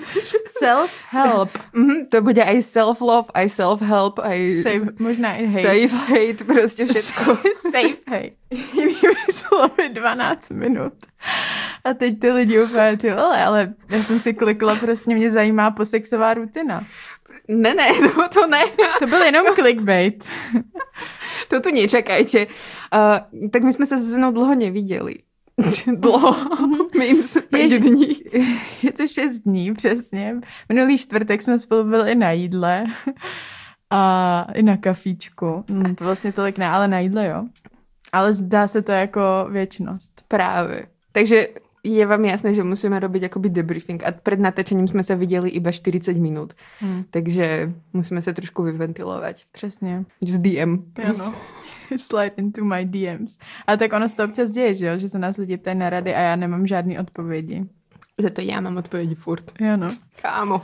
Self-help. 0.63 1.49
Mhm, 1.73 2.05
to 2.11 2.21
bude 2.21 2.43
aj 2.43 2.61
self-love, 2.61 3.29
aj 3.33 3.49
self-help, 3.49 4.19
aj 4.19 4.55
Save, 4.55 4.85
možná 4.99 5.35
i 5.35 5.45
hate. 5.45 5.61
safe 5.61 5.95
hate, 5.95 6.43
prostě 6.43 6.85
všetko. 6.85 7.37
Safe 7.71 7.97
hate. 8.07 8.31
Jinými 8.73 9.15
slovy 9.31 9.89
12 9.89 10.49
minut. 10.49 10.93
A 11.83 11.93
teď 11.93 12.19
ty 12.19 12.31
lidi 12.31 12.63
úplně, 12.63 12.97
ty 12.97 13.09
vole, 13.09 13.45
ale 13.45 13.73
já 13.89 13.99
jsem 13.99 14.19
si 14.19 14.33
klikla, 14.33 14.75
prostě 14.75 15.15
mě 15.15 15.31
zajímá 15.31 15.71
posexová 15.71 16.33
rutina. 16.33 16.85
Ne, 17.49 17.73
ne, 17.73 17.87
to, 18.15 18.29
to 18.29 18.47
ne. 18.47 18.63
To 18.99 19.07
byl 19.07 19.21
jenom 19.21 19.55
clickbait. 19.55 20.23
To 21.47 21.59
tu 21.59 21.69
nečakajte. 21.71 22.45
Uh, 22.45 23.49
tak 23.49 23.63
my 23.63 23.73
jsme 23.73 23.85
se 23.85 23.97
s 23.97 24.01
Zenou 24.01 24.31
dlouho 24.31 24.55
neviděli. 24.55 25.15
dlouho. 25.95 26.35
Means 26.97 27.37
pět 27.49 27.81
dní. 27.81 28.15
Je 28.83 28.91
to 28.91 29.07
šest 29.07 29.39
dní, 29.39 29.73
přesně. 29.73 30.35
Minulý 30.69 30.97
čtvrtek 30.97 31.41
jsme 31.41 31.59
spolu 31.59 31.83
byli 31.83 32.11
i 32.11 32.15
na 32.15 32.31
jídle 32.31 32.85
a 33.89 34.45
i 34.53 34.63
na 34.63 34.77
kafíčku. 34.77 35.65
Hmm, 35.69 35.95
to 35.95 36.03
vlastně 36.03 36.33
tolik 36.33 36.57
ne, 36.57 36.67
ale 36.67 36.87
na 36.87 36.99
jídle, 36.99 37.27
jo. 37.27 37.45
Ale 38.11 38.33
zdá 38.33 38.67
se 38.67 38.81
to 38.81 38.91
jako 38.91 39.21
věčnost. 39.49 40.23
Právě. 40.27 40.87
Takže 41.11 41.47
je 41.83 42.05
vám 42.05 42.25
jasné, 42.25 42.53
že 42.53 42.63
musíme 42.63 42.99
robiť 42.99 43.23
akoby 43.23 43.49
debriefing 43.49 44.03
a 44.03 44.11
pred 44.11 44.39
natáčením 44.39 44.87
jsme 44.87 45.03
se 45.03 45.15
viděli 45.15 45.49
iba 45.49 45.71
40 45.71 46.17
minut. 46.17 46.53
Hmm. 46.79 47.03
Takže 47.09 47.73
musíme 47.93 48.21
se 48.21 48.33
trošku 48.33 48.63
vyventilovat. 48.63 49.35
Přesně. 49.51 50.05
Just 50.21 50.41
DM. 50.41 50.77
Ano. 51.09 51.35
Slide 51.97 52.33
into 52.37 52.65
my 52.65 52.85
DMs. 52.85 53.37
Ale 53.67 53.77
tak 53.77 53.93
ono 53.93 54.09
se 54.09 54.15
to 54.15 54.23
občas 54.23 54.51
děje, 54.51 54.75
že 54.75 54.85
jo? 54.85 54.97
Že 54.97 55.09
se 55.09 55.19
nás 55.19 55.37
lidi 55.37 55.57
ptají 55.57 55.77
na 55.77 55.89
rady 55.89 56.15
a 56.15 56.19
já 56.19 56.35
nemám 56.35 56.67
žádný 56.67 56.99
odpovědi. 56.99 57.65
Za 58.17 58.29
to 58.29 58.41
já 58.41 58.61
mám 58.61 58.77
odpovědi 58.77 59.15
furt. 59.15 59.51
Jo 59.61 59.77
no. 59.77 59.91
Kámo. 60.21 60.61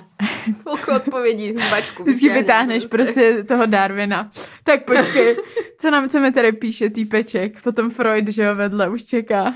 Toľko 0.63 0.95
odpovědí 0.95 1.51
z 1.51 1.69
bačku. 1.69 2.03
Vždycky 2.03 2.29
vytáhneš 2.29 2.85
prostě 2.85 3.43
toho 3.47 3.65
Darwina. 3.65 4.31
Tak 4.63 4.85
počkej, 4.85 5.37
co 5.77 5.91
nám, 5.91 6.09
co 6.09 6.19
mi 6.19 6.31
tady 6.31 6.51
píše 6.51 6.89
týpeček? 6.89 7.61
Potom 7.63 7.91
Freud, 7.91 8.27
že 8.27 8.43
jo, 8.43 8.55
vedle 8.55 8.89
už 8.89 9.03
čeká. 9.03 9.53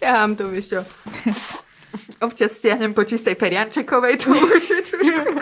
Ťahám 0.00 0.36
to, 0.36 0.48
víš 0.48 0.68
čo. 0.68 0.80
Občas 2.26 2.56
stiahnem 2.56 2.94
po 2.94 3.04
čistej 3.04 3.34
periančekovej, 3.34 4.16
to 4.24 4.30
už 4.32 4.70
je 4.70 4.80
trošku... 4.88 5.40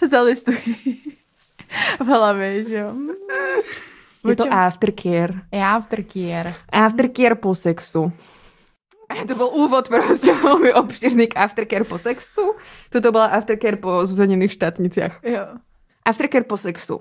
Zalistuj 0.00 0.56
v 2.00 2.06
hlavě, 2.06 2.64
že 2.64 2.76
jo. 2.76 2.94
Je 4.28 4.36
to 4.36 4.52
aftercare. 4.52 5.34
Já 5.52 5.76
aftercare. 5.76 6.54
Aftercare 6.72 7.34
po 7.34 7.54
sexu. 7.54 8.12
To 9.28 9.34
byl 9.34 9.46
úvod 9.46 9.88
prostě 9.88 10.32
velmi 10.42 10.74
obširný 10.74 11.26
k 11.26 11.36
aftercare 11.36 11.84
po 11.84 11.98
sexu. 11.98 12.54
Toto 12.90 13.12
byla 13.12 13.26
aftercare 13.26 13.76
po 13.76 14.06
zuzeněných 14.06 14.52
štátniciach. 14.52 15.20
Jo. 15.22 15.46
Aftercare 16.04 16.44
po 16.44 16.56
sexu. 16.56 17.00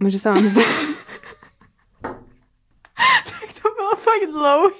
Může 0.00 0.18
se 0.18 0.30
vám 0.30 0.46
zdát. 0.48 0.66
Tak 3.24 3.62
to 3.62 3.68
bylo 3.76 3.89
fakt 4.00 4.30
dlouhý. 4.30 4.74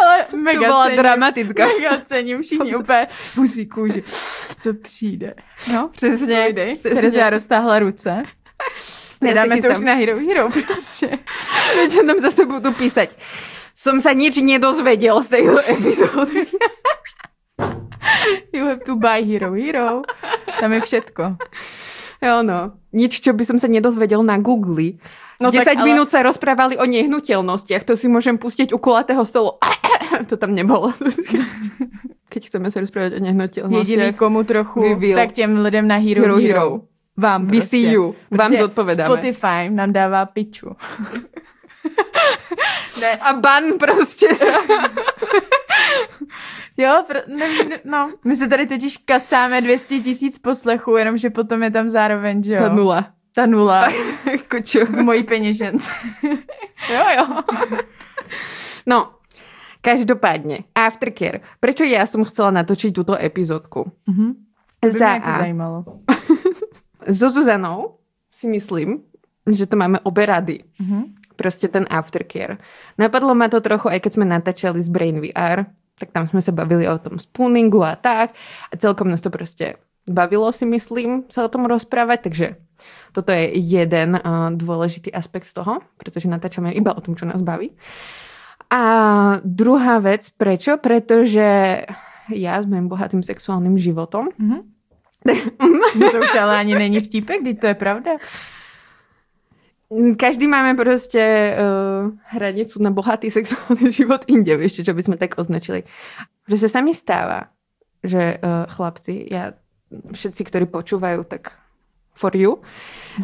Ale 0.00 0.26
mega 0.34 0.60
To 0.60 0.66
byla 0.66 0.84
cením, 0.84 0.98
dramatická. 0.98 1.66
Mega 1.66 2.00
cením 2.00 2.42
všichni 2.42 2.76
úplně 2.76 3.06
husí 3.36 3.66
kůži. 3.66 4.04
Co 4.60 4.74
přijde? 4.74 5.34
No, 5.72 5.88
Přesně. 5.88 6.52
Dej. 6.52 6.76
přesně. 6.76 6.94
Tereza 6.94 7.30
roztáhla 7.30 7.78
ruce. 7.78 8.22
Nedáme 9.20 9.62
to 9.62 9.68
už 9.68 9.80
na 9.80 9.94
Hero 9.94 10.18
Hero 10.18 10.50
prostě. 10.66 11.18
Že 11.90 12.02
nám 12.02 12.20
zase 12.20 12.46
budu 12.46 12.72
písať. 12.72 13.10
Som 13.78 14.02
sa 14.02 14.10
nič 14.10 14.42
nedozvedel 14.42 15.22
z 15.22 15.28
tejto 15.30 15.58
epizódy. 15.70 16.50
You 18.54 18.66
have 18.66 18.82
to 18.86 18.96
buy 18.98 19.22
Hero 19.22 19.54
Hero. 19.54 20.02
Tam 20.60 20.72
je 20.72 20.80
všetko. 20.80 21.22
Jo 22.22 22.42
no. 22.42 22.72
Nič, 22.92 23.22
čo 23.22 23.30
by 23.32 23.44
som 23.46 23.58
sa 23.62 23.70
nedozvedel 23.70 24.22
na 24.26 24.38
Google. 24.42 24.98
No 25.40 25.48
No, 25.48 25.52
tak 25.54 25.78
10 25.78 25.78
ale- 25.78 25.86
minút 25.86 26.10
sa 26.10 26.22
rozprávali 26.22 26.74
o 26.78 26.84
nehnuteľnostiach. 26.84 27.86
To 27.86 27.94
si 27.94 28.10
môžem 28.10 28.34
pustiť 28.38 28.74
u 28.74 28.78
kulatého 28.78 29.22
stolu. 29.24 29.54
To 30.28 30.34
tam 30.36 30.54
nebolo. 30.54 30.90
Keď 32.32 32.42
chceme 32.50 32.68
sa 32.74 32.80
rozprávať 32.82 33.12
o 33.12 33.14
Jediný, 33.22 33.28
nehnuteľnostiach. 33.38 34.16
komu 34.18 34.42
trochu, 34.44 34.80
Vyvil. 34.82 35.16
tak 35.16 35.32
těm 35.32 35.62
lidem 35.62 35.88
na 35.88 35.96
Hero 35.96 36.22
Hero 36.22 36.36
Hero. 36.36 36.60
Hero. 36.60 36.80
Vám 37.16 37.46
We 37.46 37.60
see 37.60 37.92
you. 37.92 38.14
Vám 38.30 38.50
Protože 38.50 38.62
zodpovedáme. 38.62 39.08
Spotify 39.16 39.70
nám 39.70 39.92
dává 39.92 40.26
piču. 40.26 40.70
ne. 43.00 43.16
A 43.16 43.32
ban 43.32 43.64
prostě 43.78 44.28
jo, 46.76 47.04
pro, 47.06 47.18
ne, 47.26 47.48
ne, 47.64 47.80
no. 47.84 48.10
My 48.24 48.36
se 48.36 48.48
tady 48.48 48.66
totiž 48.66 48.96
kasáme 48.96 49.60
200 49.60 50.00
tisíc 50.00 50.38
poslechů, 50.38 50.96
jenomže 50.96 51.30
potom 51.30 51.62
je 51.62 51.70
tam 51.70 51.88
zároveň, 51.88 52.42
že 52.42 52.54
jo. 52.54 52.68
Nula. 52.74 53.06
Ta 53.32 53.46
nula. 53.46 53.88
Kuču. 54.50 54.86
V 54.86 54.90
mojí 54.90 55.22
peněžence. 55.22 55.90
jo, 56.92 57.04
jo. 57.16 57.42
no, 58.86 59.10
každopádně, 59.80 60.58
aftercare. 60.74 61.40
Prečo 61.60 61.84
ja 61.84 62.06
som 62.06 62.24
chcela 62.24 62.50
natočiť 62.50 62.90
túto 62.92 63.14
epizódku? 63.14 63.92
Mm-hmm. 64.08 64.30
Za 64.90 65.22
A. 65.22 65.38
zajímalo. 65.38 65.84
so 67.18 67.30
Zuzanou 67.30 67.98
si 68.30 68.46
myslím, 68.46 69.02
že 69.46 69.66
to 69.66 69.76
máme 69.76 70.00
obe 70.02 70.26
rady. 70.26 70.64
Mm-hmm. 70.80 71.02
Prostě 71.36 71.68
ten 71.68 71.86
aftercare. 71.90 72.58
Napadlo 72.98 73.34
ma 73.34 73.48
to 73.48 73.60
trochu, 73.60 73.88
aj 73.88 74.00
keď 74.00 74.12
sme 74.12 74.24
natáčali 74.24 74.82
z 74.82 74.88
Brain 74.88 75.22
VR, 75.22 75.70
tak 75.98 76.10
tam 76.10 76.26
sme 76.26 76.42
sa 76.42 76.52
bavili 76.52 76.88
o 76.88 76.98
tom 76.98 77.18
spooningu 77.18 77.82
a 77.82 77.94
tak. 77.94 78.34
A 78.72 78.76
celkom 78.76 79.10
nás 79.10 79.22
to 79.22 79.30
prostě 79.30 79.74
bavilo 80.08 80.52
si 80.52 80.66
myslím 80.66 81.28
sa 81.28 81.44
o 81.44 81.52
tom 81.52 81.68
rozprávať, 81.68 82.18
takže 82.24 82.46
toto 83.12 83.32
je 83.32 83.52
jeden 83.58 84.14
uh, 84.14 84.50
dôležitý 84.54 85.10
aspekt 85.12 85.52
toho, 85.52 85.82
pretože 85.96 86.30
natáčame 86.30 86.72
iba 86.72 86.94
o 86.94 87.00
tom, 87.00 87.16
čo 87.16 87.26
nás 87.26 87.42
baví. 87.42 87.74
A 88.70 88.82
druhá 89.44 89.98
vec, 89.98 90.30
prečo? 90.36 90.76
Pretože 90.76 91.82
já 92.28 92.62
s 92.62 92.66
mým 92.66 92.88
bohatým 92.88 93.22
sexuálním 93.22 93.78
životom. 93.78 94.28
Mm-hmm. 95.28 96.10
to 96.10 96.18
už 96.18 96.34
ale 96.40 96.58
ani 96.58 96.74
není 96.74 97.00
vtípek, 97.00 97.42
když 97.42 97.58
to 97.60 97.66
je 97.66 97.74
pravda. 97.74 98.10
Každý 100.16 100.46
máme 100.46 100.74
prostě 100.74 101.56
uh, 101.58 102.10
hranicu 102.22 102.82
na 102.82 102.90
bohatý 102.90 103.30
sexuální 103.30 103.92
život 103.98 104.24
inde, 104.26 104.54
ešte, 104.64 104.84
čo 104.84 104.94
by 104.94 105.02
sme 105.02 105.16
tak 105.16 105.34
označili. 105.40 105.88
Že 106.48 106.56
sa 106.56 106.68
sami 106.68 106.94
stáva, 106.94 107.48
že 108.04 108.38
uh, 108.38 108.68
chlapci, 108.68 109.26
ja, 109.26 109.58
všetci, 110.12 110.44
ktorí 110.44 110.64
počúvajú, 110.68 111.24
tak 111.24 111.56
for 112.18 112.34
you, 112.34 112.58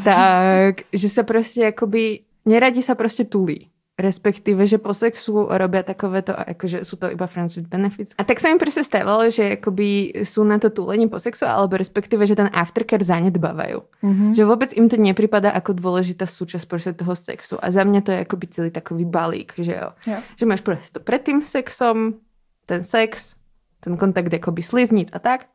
tak, 0.04 0.86
že 0.92 1.08
sa 1.08 1.22
prostě 1.22 1.66
akoby, 1.66 2.20
neradi 2.46 2.82
sa 2.82 2.94
prostě 2.94 3.24
tulí 3.24 3.74
respektíve, 3.98 4.66
že 4.66 4.82
po 4.82 4.90
sexu 4.90 5.46
robia 5.50 5.86
takovéto, 5.86 6.34
akože 6.34 6.82
sú 6.82 6.98
to 6.98 7.14
iba 7.14 7.30
friends 7.30 7.54
with 7.54 7.70
benefits. 7.70 8.10
A 8.18 8.26
tak 8.26 8.42
sa 8.42 8.50
mi 8.50 8.58
proste 8.58 8.82
stávalo, 8.82 9.30
že 9.30 9.54
akoby 9.54 10.18
sú 10.26 10.42
na 10.42 10.58
to 10.58 10.74
túlení 10.74 11.06
po 11.06 11.22
sexu, 11.22 11.46
alebo 11.46 11.78
respektíve, 11.78 12.26
že 12.26 12.34
ten 12.34 12.50
aftercare 12.50 13.06
zanedbávajú. 13.06 13.86
Mm-hmm. 14.02 14.30
Že 14.34 14.42
vôbec 14.42 14.70
im 14.74 14.90
to 14.90 14.98
nepripada 14.98 15.54
ako 15.54 15.78
dôležitá 15.78 16.26
súčasť 16.26 16.66
proste 16.66 16.92
toho 16.98 17.14
sexu. 17.14 17.54
A 17.62 17.70
za 17.70 17.86
mňa 17.86 18.00
to 18.02 18.10
je 18.10 18.18
akoby 18.26 18.46
celý 18.50 18.70
takový 18.74 19.06
balík, 19.06 19.54
že 19.62 19.78
jo. 19.78 19.94
Yeah. 20.10 20.26
Že 20.42 20.44
máš 20.50 20.62
proste 20.66 20.90
to 20.90 20.98
pred 20.98 21.22
tým 21.22 21.46
sexom, 21.46 22.18
ten 22.66 22.82
sex, 22.82 23.38
ten 23.78 23.94
kontakt 23.94 24.34
akoby 24.34 24.62
sliznic 24.62 25.14
a 25.14 25.22
tak. 25.22 25.53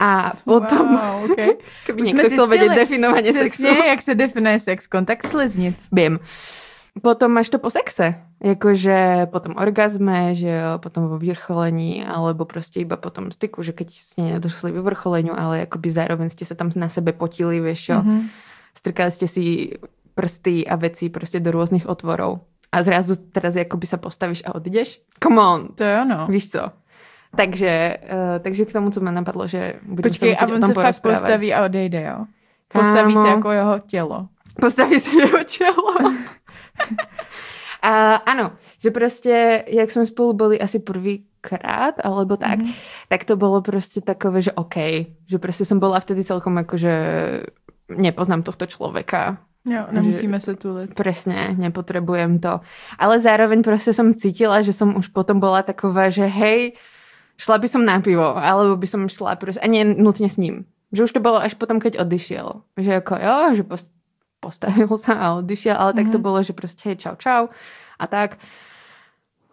A 0.00 0.32
potom, 0.48 0.96
wow, 0.96 1.28
okay. 1.28 1.58
niekto 1.92 2.30
chcel 2.32 2.46
vedieť 2.46 2.70
definovanie 2.74 3.32
sexu. 3.32 3.68
jak 3.92 4.02
se 4.02 4.14
definuje 4.14 4.58
sex, 4.58 4.86
kontakt 4.86 5.26
sliznic. 5.26 5.76
Viem. 5.92 6.18
Potom 6.98 7.30
máš 7.30 7.48
to 7.48 7.62
po 7.62 7.70
sexe. 7.70 8.18
Jakože 8.42 9.30
potom 9.30 9.54
orgazme, 9.54 10.34
že 10.34 10.50
jo, 10.50 10.78
potom 10.82 11.06
vo 11.06 11.18
vyvrcholení, 11.18 12.02
alebo 12.06 12.44
prostě 12.44 12.80
iba 12.80 12.96
potom 12.96 13.30
styku, 13.30 13.62
že 13.62 13.72
keď 13.72 13.88
ste 13.90 14.22
nedošli 14.22 14.72
vyvrcholeniu, 14.72 15.34
ale 15.38 15.62
akoby 15.62 15.90
zároveň 15.90 16.28
ste 16.30 16.42
sa 16.42 16.54
tam 16.54 16.70
na 16.74 16.88
sebe 16.90 17.12
potili, 17.12 17.60
vieš 17.60 17.94
čo. 17.94 17.96
Mm-hmm. 18.02 18.20
Strkali 18.74 19.10
ste 19.10 19.26
si 19.26 19.44
prsty 20.14 20.66
a 20.66 20.76
veci 20.76 21.08
prostě 21.10 21.40
do 21.40 21.50
rôznych 21.50 21.86
otvorov. 21.86 22.40
A 22.72 22.82
zrazu 22.82 23.16
teraz 23.16 23.56
jakoby 23.56 23.86
sa 23.86 23.96
postavíš 23.96 24.42
a 24.44 24.54
odjdeš. 24.54 25.00
Come 25.22 25.40
on. 25.40 25.60
To 25.74 25.84
je 25.84 25.94
ono. 26.02 26.26
Víš 26.26 26.50
co? 26.50 26.62
Takže, 27.36 27.96
uh, 28.02 28.38
takže 28.42 28.64
k 28.64 28.72
tomu, 28.72 28.90
co 28.90 29.00
mě 29.00 29.12
napadlo, 29.12 29.46
že 29.46 29.74
budeme 29.82 30.10
Počkej, 30.10 30.36
se 30.36 30.44
a 30.44 30.48
on 30.48 30.66
se 30.66 30.74
fakt 30.74 31.00
postaví 31.02 31.54
a 31.54 31.64
odejde, 31.64 32.02
jo? 32.02 32.24
Postaví 32.68 33.14
Kámo. 33.14 33.26
se 33.26 33.28
jako 33.28 33.50
jeho 33.50 33.78
tělo. 33.78 34.28
Postaví 34.60 35.00
se 35.00 35.10
jeho 35.10 35.38
tělo. 35.44 35.94
A 37.82 38.14
ano, 38.14 38.52
že 38.78 38.90
prostě, 38.90 39.64
jak 39.66 39.90
jsme 39.90 40.06
spolu 40.06 40.32
byli 40.32 40.60
asi 40.60 40.78
prvýkrát, 40.78 41.94
alebo 42.04 42.36
tak, 42.36 42.58
mm-hmm. 42.58 42.74
tak 43.08 43.24
to 43.24 43.36
bylo 43.36 43.62
prostě 43.62 44.00
takové, 44.00 44.42
že 44.42 44.52
OK, 44.52 44.74
že 45.26 45.38
prostě 45.38 45.64
jsem 45.64 45.78
byla 45.78 46.00
vtedy 46.00 46.24
celkom 46.24 46.56
jako, 46.56 46.76
že 46.76 46.92
nepoznám 47.96 48.42
tohto 48.42 48.66
člověka. 48.66 49.38
Jo, 49.64 49.84
nemusíme 49.90 50.40
se 50.40 50.56
tulit. 50.56 50.94
Presne, 50.94 51.54
nepotrebujem 51.58 52.38
to. 52.38 52.60
Ale 52.98 53.20
zároveň 53.20 53.62
prostě 53.62 53.92
som 53.92 54.14
cítila, 54.14 54.62
že 54.62 54.72
som 54.72 54.96
už 54.96 55.08
potom 55.08 55.40
bola 55.40 55.62
taková, 55.62 56.08
že 56.10 56.24
hej, 56.24 56.72
šla 57.38 57.58
by 57.58 57.68
som 57.70 57.86
na 57.86 58.02
pivo, 58.02 58.36
alebo 58.36 58.76
by 58.76 58.86
som 58.86 59.08
šla 59.08 59.36
prostě, 59.36 59.60
a 59.60 59.66
nie 59.66 59.84
nutně 59.84 60.28
s 60.28 60.36
ním. 60.36 60.64
Že 60.92 61.04
už 61.04 61.12
to 61.12 61.20
bylo 61.20 61.38
až 61.42 61.54
potom, 61.54 61.80
keď 61.80 61.98
odišiel. 61.98 62.62
Že 62.76 62.90
jako 62.92 63.14
jo, 63.14 63.54
že 63.54 63.62
post, 63.62 63.88
postavil 64.40 64.88
sa 64.98 65.12
a 65.14 65.34
odišiel, 65.38 65.76
ale 65.76 65.92
mm-hmm. 65.92 65.96
tak 65.96 66.12
to 66.12 66.18
mhm. 66.18 66.22
bolo, 66.22 66.38
že 66.42 66.52
proste 66.52 66.82
hej, 66.88 66.96
čau, 66.96 67.14
čau 67.16 67.42
a 67.98 68.04
tak. 68.06 68.38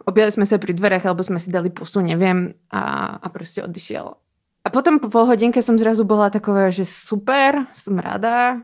Objali 0.05 0.29
sme 0.29 0.45
sa 0.45 0.61
pri 0.61 0.77
dverách, 0.77 1.05
alebo 1.05 1.25
sme 1.25 1.41
si 1.41 1.49
dali 1.49 1.73
pusu, 1.73 1.97
neviem, 1.97 2.53
a, 2.69 3.17
a 3.17 3.27
proste 3.33 3.65
odišiel. 3.65 4.13
A 4.65 4.67
potom 4.69 5.01
po 5.01 5.09
pol 5.09 5.25
hodinke 5.25 5.61
som 5.65 5.81
zrazu 5.81 6.05
bola 6.05 6.29
taková, 6.29 6.69
že 6.69 6.85
super, 6.85 7.65
som 7.73 7.97
rada, 7.97 8.61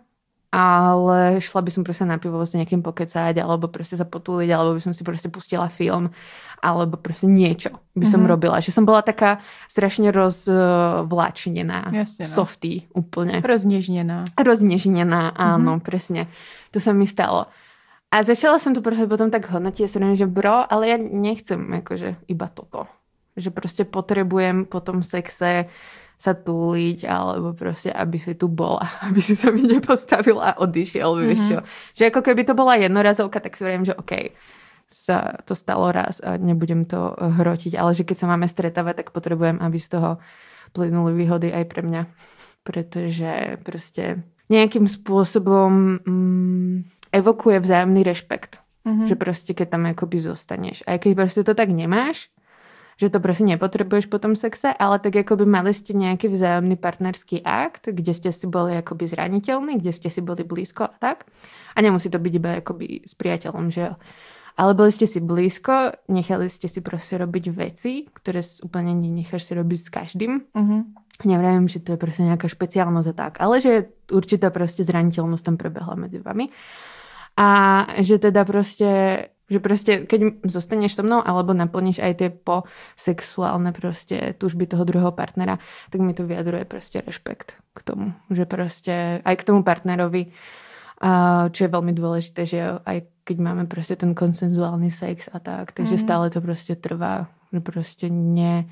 ale 0.52 1.40
šla 1.40 1.62
by 1.62 1.72
som 1.72 1.84
prostě 1.84 2.06
na 2.06 2.18
pivo 2.18 2.46
s 2.46 2.54
někým 2.54 2.82
pokecať, 2.82 3.38
alebo 3.38 3.68
prostě 3.68 3.98
sa 3.98 4.04
potúliť, 4.04 4.52
alebo 4.52 4.74
by 4.74 4.82
som 4.82 4.94
si 4.94 5.04
prostě 5.04 5.30
pustila 5.30 5.68
film, 5.68 6.12
alebo 6.62 6.98
prostě 6.98 7.28
niečo 7.28 7.70
by 7.96 8.06
som 8.06 8.20
mm 8.20 8.26
-hmm. 8.26 8.30
robila. 8.30 8.60
Že 8.60 8.72
som 8.72 8.86
bola 8.86 9.02
taká 9.02 9.40
strašne 9.70 10.12
rozvláčnená, 10.12 11.92
Jasne, 11.92 12.26
no. 12.26 12.32
softy 12.32 12.82
úplne. 12.94 13.42
Roznežnená. 13.42 14.26
Roznežnená, 14.44 15.32
áno, 15.36 15.72
mm 15.72 15.80
-hmm. 15.80 15.84
presne. 15.84 16.28
To 16.72 16.80
sa 16.80 16.94
mi 16.94 17.08
stalo. 17.08 17.46
A 18.12 18.24
začala 18.24 18.60
som 18.60 18.76
to 18.76 18.82
prostě 18.82 19.08
potom 19.08 19.32
tak 19.32 19.50
hodnotiť, 19.50 19.88
že 20.14 20.26
bro, 20.28 20.74
ale 20.74 20.88
ja 20.88 20.98
nechcem 20.98 21.74
akože 21.74 22.16
iba 22.28 22.48
toto. 22.48 22.88
Že 23.38 23.50
prostě 23.50 23.84
potrebujem 23.84 24.66
po 24.66 24.80
tom 24.80 25.04
sexe 25.04 25.66
sa 26.22 26.38
túliť, 26.38 27.10
alebo 27.10 27.58
proste, 27.58 27.90
aby 27.90 28.22
si 28.22 28.38
tu 28.38 28.46
bola, 28.46 28.86
aby 29.10 29.18
si 29.18 29.34
sa 29.34 29.50
mi 29.50 29.66
nepostavila 29.66 30.54
a 30.54 30.60
odišiel, 30.62 31.10
mm-hmm. 31.10 31.26
vieš 31.26 31.42
čo. 31.50 31.58
Že 31.98 32.04
ako 32.14 32.22
keby 32.22 32.42
to 32.46 32.54
bola 32.54 32.78
jednorazovka, 32.78 33.42
tak 33.42 33.58
si 33.58 33.66
viem, 33.66 33.82
že 33.82 33.98
OK, 33.98 34.38
sa 34.86 35.42
to 35.50 35.58
stalo 35.58 35.90
raz 35.90 36.22
a 36.22 36.38
nebudem 36.38 36.86
to 36.86 37.16
hrotiť, 37.18 37.74
ale 37.74 37.98
že 37.98 38.06
keď 38.06 38.18
sa 38.22 38.30
máme 38.30 38.46
stretávať, 38.46 39.02
tak 39.02 39.16
potrebujem, 39.16 39.58
aby 39.64 39.82
z 39.82 39.98
toho 39.98 40.10
plynuli 40.78 41.16
výhody 41.18 41.50
aj 41.50 41.66
pre 41.66 41.82
mňa. 41.82 42.04
Pretože 42.62 43.58
proste 43.66 44.22
nejakým 44.52 44.86
spôsobom 44.86 46.04
mm, 46.06 46.76
evokuje 47.16 47.58
vzájomný 47.64 48.04
rešpekt. 48.06 48.62
Mm-hmm. 48.86 49.08
Že 49.10 49.16
proste, 49.18 49.52
keď 49.56 49.68
tam 49.74 49.90
akoby 49.90 50.18
zostaneš. 50.22 50.84
A 50.86 51.00
keď 51.00 51.24
proste 51.24 51.42
to 51.42 51.56
tak 51.56 51.72
nemáš, 51.72 52.30
že 53.02 53.10
to 53.10 53.20
prostě 53.20 53.44
nepotřebuješ 53.44 54.06
po 54.06 54.20
tom 54.20 54.36
sexe, 54.36 54.74
ale 54.74 55.00
tak 55.00 55.16
jako 55.16 55.36
by 55.36 55.46
mali 55.46 55.74
jste 55.74 55.94
nějaký 55.94 56.28
vzájemný 56.28 56.76
partnerský 56.76 57.42
akt, 57.42 57.88
kde 57.92 58.14
jste 58.14 58.32
si 58.32 58.48
byli 58.48 58.76
jakoby 58.76 59.08
zranitelní, 59.08 59.78
kde 59.78 59.94
jste 59.94 60.10
si 60.10 60.22
byli 60.22 60.44
blízko 60.44 60.84
a 60.84 60.94
tak. 61.00 61.24
A 61.76 61.82
nemusí 61.82 62.10
to 62.10 62.20
být 62.20 62.36
iba 62.36 62.50
jakoby 62.50 63.02
s 63.06 63.14
priateľom, 63.14 63.72
že 63.72 63.82
jo. 63.82 63.96
Ale 64.58 64.74
byli 64.74 64.92
jste 64.92 65.08
si 65.08 65.20
blízko, 65.20 65.74
nechali 66.08 66.50
jste 66.50 66.68
si 66.68 66.82
prostě 66.82 67.18
robiť 67.18 67.50
veci, 67.50 68.06
které 68.14 68.40
úplně 68.64 68.96
nenecháš 68.96 69.44
si 69.44 69.54
robiť 69.54 69.80
s 69.80 69.90
každým. 69.90 70.42
Mm-hmm. 70.56 70.84
Nevím, 71.26 71.68
že 71.68 71.80
to 71.80 71.92
je 71.92 71.98
prostě 71.98 72.24
nějaká 72.24 72.48
špeciálnosť 72.48 73.10
a 73.10 73.14
tak, 73.14 73.42
ale 73.42 73.62
že 73.62 73.86
určitá 74.12 74.50
prostě 74.50 74.84
zraniteľnosť 74.84 75.46
tam 75.46 75.58
prebehla 75.58 75.96
mezi 75.96 76.20
vami. 76.20 76.50
A 77.38 77.88
že 77.98 78.20
teda 78.20 78.46
prostě 78.46 79.26
že 79.52 79.60
prostě, 79.60 80.08
keď 80.08 80.22
zostaneš 80.48 80.96
so 80.96 81.04
mnou 81.04 81.20
alebo 81.28 81.54
naplníš 81.54 82.00
aj 82.00 82.14
tie 82.16 82.30
po 82.30 82.64
sexuálne 82.96 83.72
prostě 83.72 84.34
tužby 84.38 84.68
toho 84.68 84.84
druhého 84.84 85.12
partnera, 85.12 85.60
tak 85.92 86.02
mi 86.02 86.14
to 86.14 86.24
vyjadruje 86.24 86.66
prostě 86.66 87.04
rešpekt 87.06 87.54
k 87.76 87.84
tomu. 87.84 88.14
Že 88.32 88.46
prostě 88.46 89.22
aj 89.26 89.36
k 89.36 89.44
tomu 89.44 89.64
partnerovi, 89.64 90.32
čo 91.52 91.64
je 91.64 91.68
veľmi 91.68 91.92
dôležité, 91.98 92.46
že 92.46 92.62
aj 92.86 93.02
keď 93.24 93.38
máme 93.38 93.66
prostě 93.66 93.96
ten 93.96 94.16
konsenzuálny 94.16 94.92
sex 94.92 95.30
a 95.34 95.40
tak, 95.40 95.72
takže 95.72 95.94
mm. 95.94 95.98
stále 95.98 96.30
to 96.30 96.42
prostě 96.42 96.76
trvá. 96.76 97.28
Že 97.54 97.60
prostě 97.60 98.10
ne, 98.10 98.66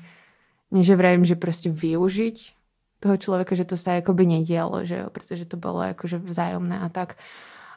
ne 0.70 0.82
že 0.82 0.96
vrajím, 0.96 1.24
že 1.24 1.36
prostě 1.36 1.70
využiť 1.70 2.52
toho 3.00 3.16
člověka, 3.16 3.54
že 3.54 3.64
to 3.64 3.76
sa 3.76 3.92
jakoby 3.92 4.26
nedialo, 4.26 4.84
že 4.84 4.96
jo, 4.96 5.10
protože 5.10 5.44
to 5.44 5.56
bylo 5.56 5.82
jakože 5.82 6.18
vzájomné 6.18 6.80
a 6.80 6.88
tak 6.88 7.16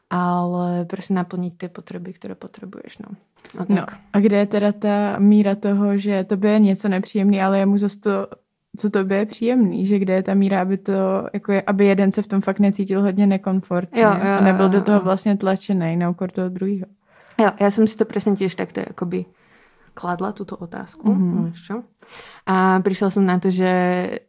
ale 0.10 0.86
prostě 0.86 1.13
naplnit 1.13 1.58
ty 1.58 1.68
potřeby, 1.68 2.13
které 2.13 2.36
potřebuješ. 2.36 2.98
No. 2.98 3.16
A, 3.60 3.66
no, 3.70 3.86
a 4.13 4.20
kde 4.20 4.38
je 4.38 4.46
teda 4.46 4.72
ta 4.72 5.20
míra 5.20 5.56
toho, 5.56 5.98
že 5.98 6.24
to 6.24 6.48
je 6.48 6.60
něco 6.60 6.89
nepříjemný, 6.89 7.42
ale 7.42 7.60
je 7.60 7.66
mu 7.66 7.78
zase 7.78 8.00
to, 8.00 8.28
co 8.78 8.89
to 8.89 9.13
je 9.13 9.26
příjemný, 9.26 9.86
že 9.86 10.00
kde 10.00 10.13
je 10.13 10.24
ta 10.24 10.34
míra, 10.34 10.62
aby 10.62 10.78
to, 10.78 10.94
jako 11.34 11.52
je, 11.52 11.62
aby 11.62 11.86
jeden 11.86 12.12
se 12.12 12.22
v 12.22 12.28
tom 12.28 12.42
fakt 12.42 12.60
necítil 12.60 13.02
hodně 13.02 13.28
nekomfortně 13.28 14.02
jo, 14.02 14.10
jo, 14.10 14.34
a 14.39 14.42
nebyl 14.42 14.70
do 14.70 14.82
toho 14.82 15.00
vlastně 15.00 15.38
tlačený 15.38 15.98
na 15.98 16.10
úkor 16.10 16.32
toho 16.32 16.50
druhého. 16.50 16.86
Jo, 17.39 17.50
já 17.60 17.72
jsem 17.72 17.88
si 17.88 17.98
to 17.98 18.06
přesně 18.06 18.36
těž 18.36 18.56
takto 18.56 18.80
jakoby 18.80 19.26
kladla 19.94 20.32
tuto 20.32 20.58
otázku. 20.58 21.13
Mm-hmm. 21.13 21.84
A 22.46 22.80
přišla 22.80 23.10
jsem 23.10 23.26
na 23.26 23.39
to, 23.39 23.52
že 23.52 24.20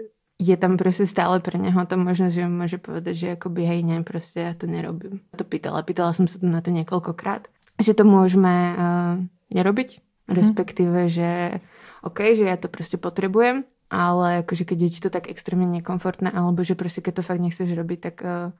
je 0.48 0.56
tam 0.56 0.76
prostě 0.76 1.06
stále 1.06 1.40
pre 1.40 1.58
neho 1.58 1.86
ta 1.86 1.96
možnosť, 1.96 2.34
že 2.34 2.48
může 2.48 2.78
povedať, 2.78 3.14
že 3.16 3.32
akoby 3.32 3.62
hej, 3.64 3.82
ne, 3.82 4.02
prostě 4.02 4.40
já 4.40 4.54
to 4.54 4.66
nerobím. 4.66 5.20
To 5.36 5.44
pýtala, 5.44 5.82
pýtala 5.82 6.12
jsem 6.12 6.28
se 6.28 6.38
na 6.46 6.60
to 6.60 6.70
několikrát, 6.70 7.48
že 7.82 7.94
to 7.94 8.04
můžeme 8.04 8.76
uh, 8.76 9.24
nerobiť, 9.54 10.00
mm. 10.28 10.34
respektíve, 10.34 11.08
že 11.08 11.50
OK, 12.02 12.20
že 12.36 12.44
já 12.44 12.56
to 12.56 12.68
prostě 12.68 12.96
potrebujem, 12.96 13.64
ale 13.90 14.34
jakože 14.34 14.64
keď 14.64 14.80
je 14.80 14.90
ti 14.90 15.00
to 15.00 15.10
tak 15.10 15.28
extrémně 15.28 15.66
nekomfortné, 15.66 16.30
alebo 16.30 16.64
že 16.64 16.74
prostě 16.74 17.00
keď 17.00 17.14
to 17.14 17.22
fakt 17.22 17.40
nechceš 17.40 17.72
robiť, 17.76 18.00
tak 18.00 18.22
uh, 18.22 18.52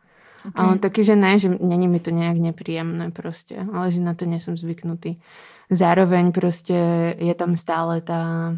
okay. 0.49 0.67
ale 0.67 0.79
taky, 0.79 1.05
že 1.05 1.17
ne, 1.17 1.39
že 1.39 1.49
není 1.61 1.89
mi 1.89 2.01
to 2.01 2.11
nějak 2.11 2.37
nepříjemné 2.37 3.11
prostě, 3.11 3.67
ale 3.73 3.91
že 3.91 4.01
na 4.01 4.15
to 4.15 4.27
nejsem 4.27 4.57
zvyknutý. 4.57 5.17
Zároveň 5.71 6.33
prostě 6.33 6.75
je 7.19 7.35
tam 7.35 7.57
stále 7.57 8.01
ta 8.01 8.53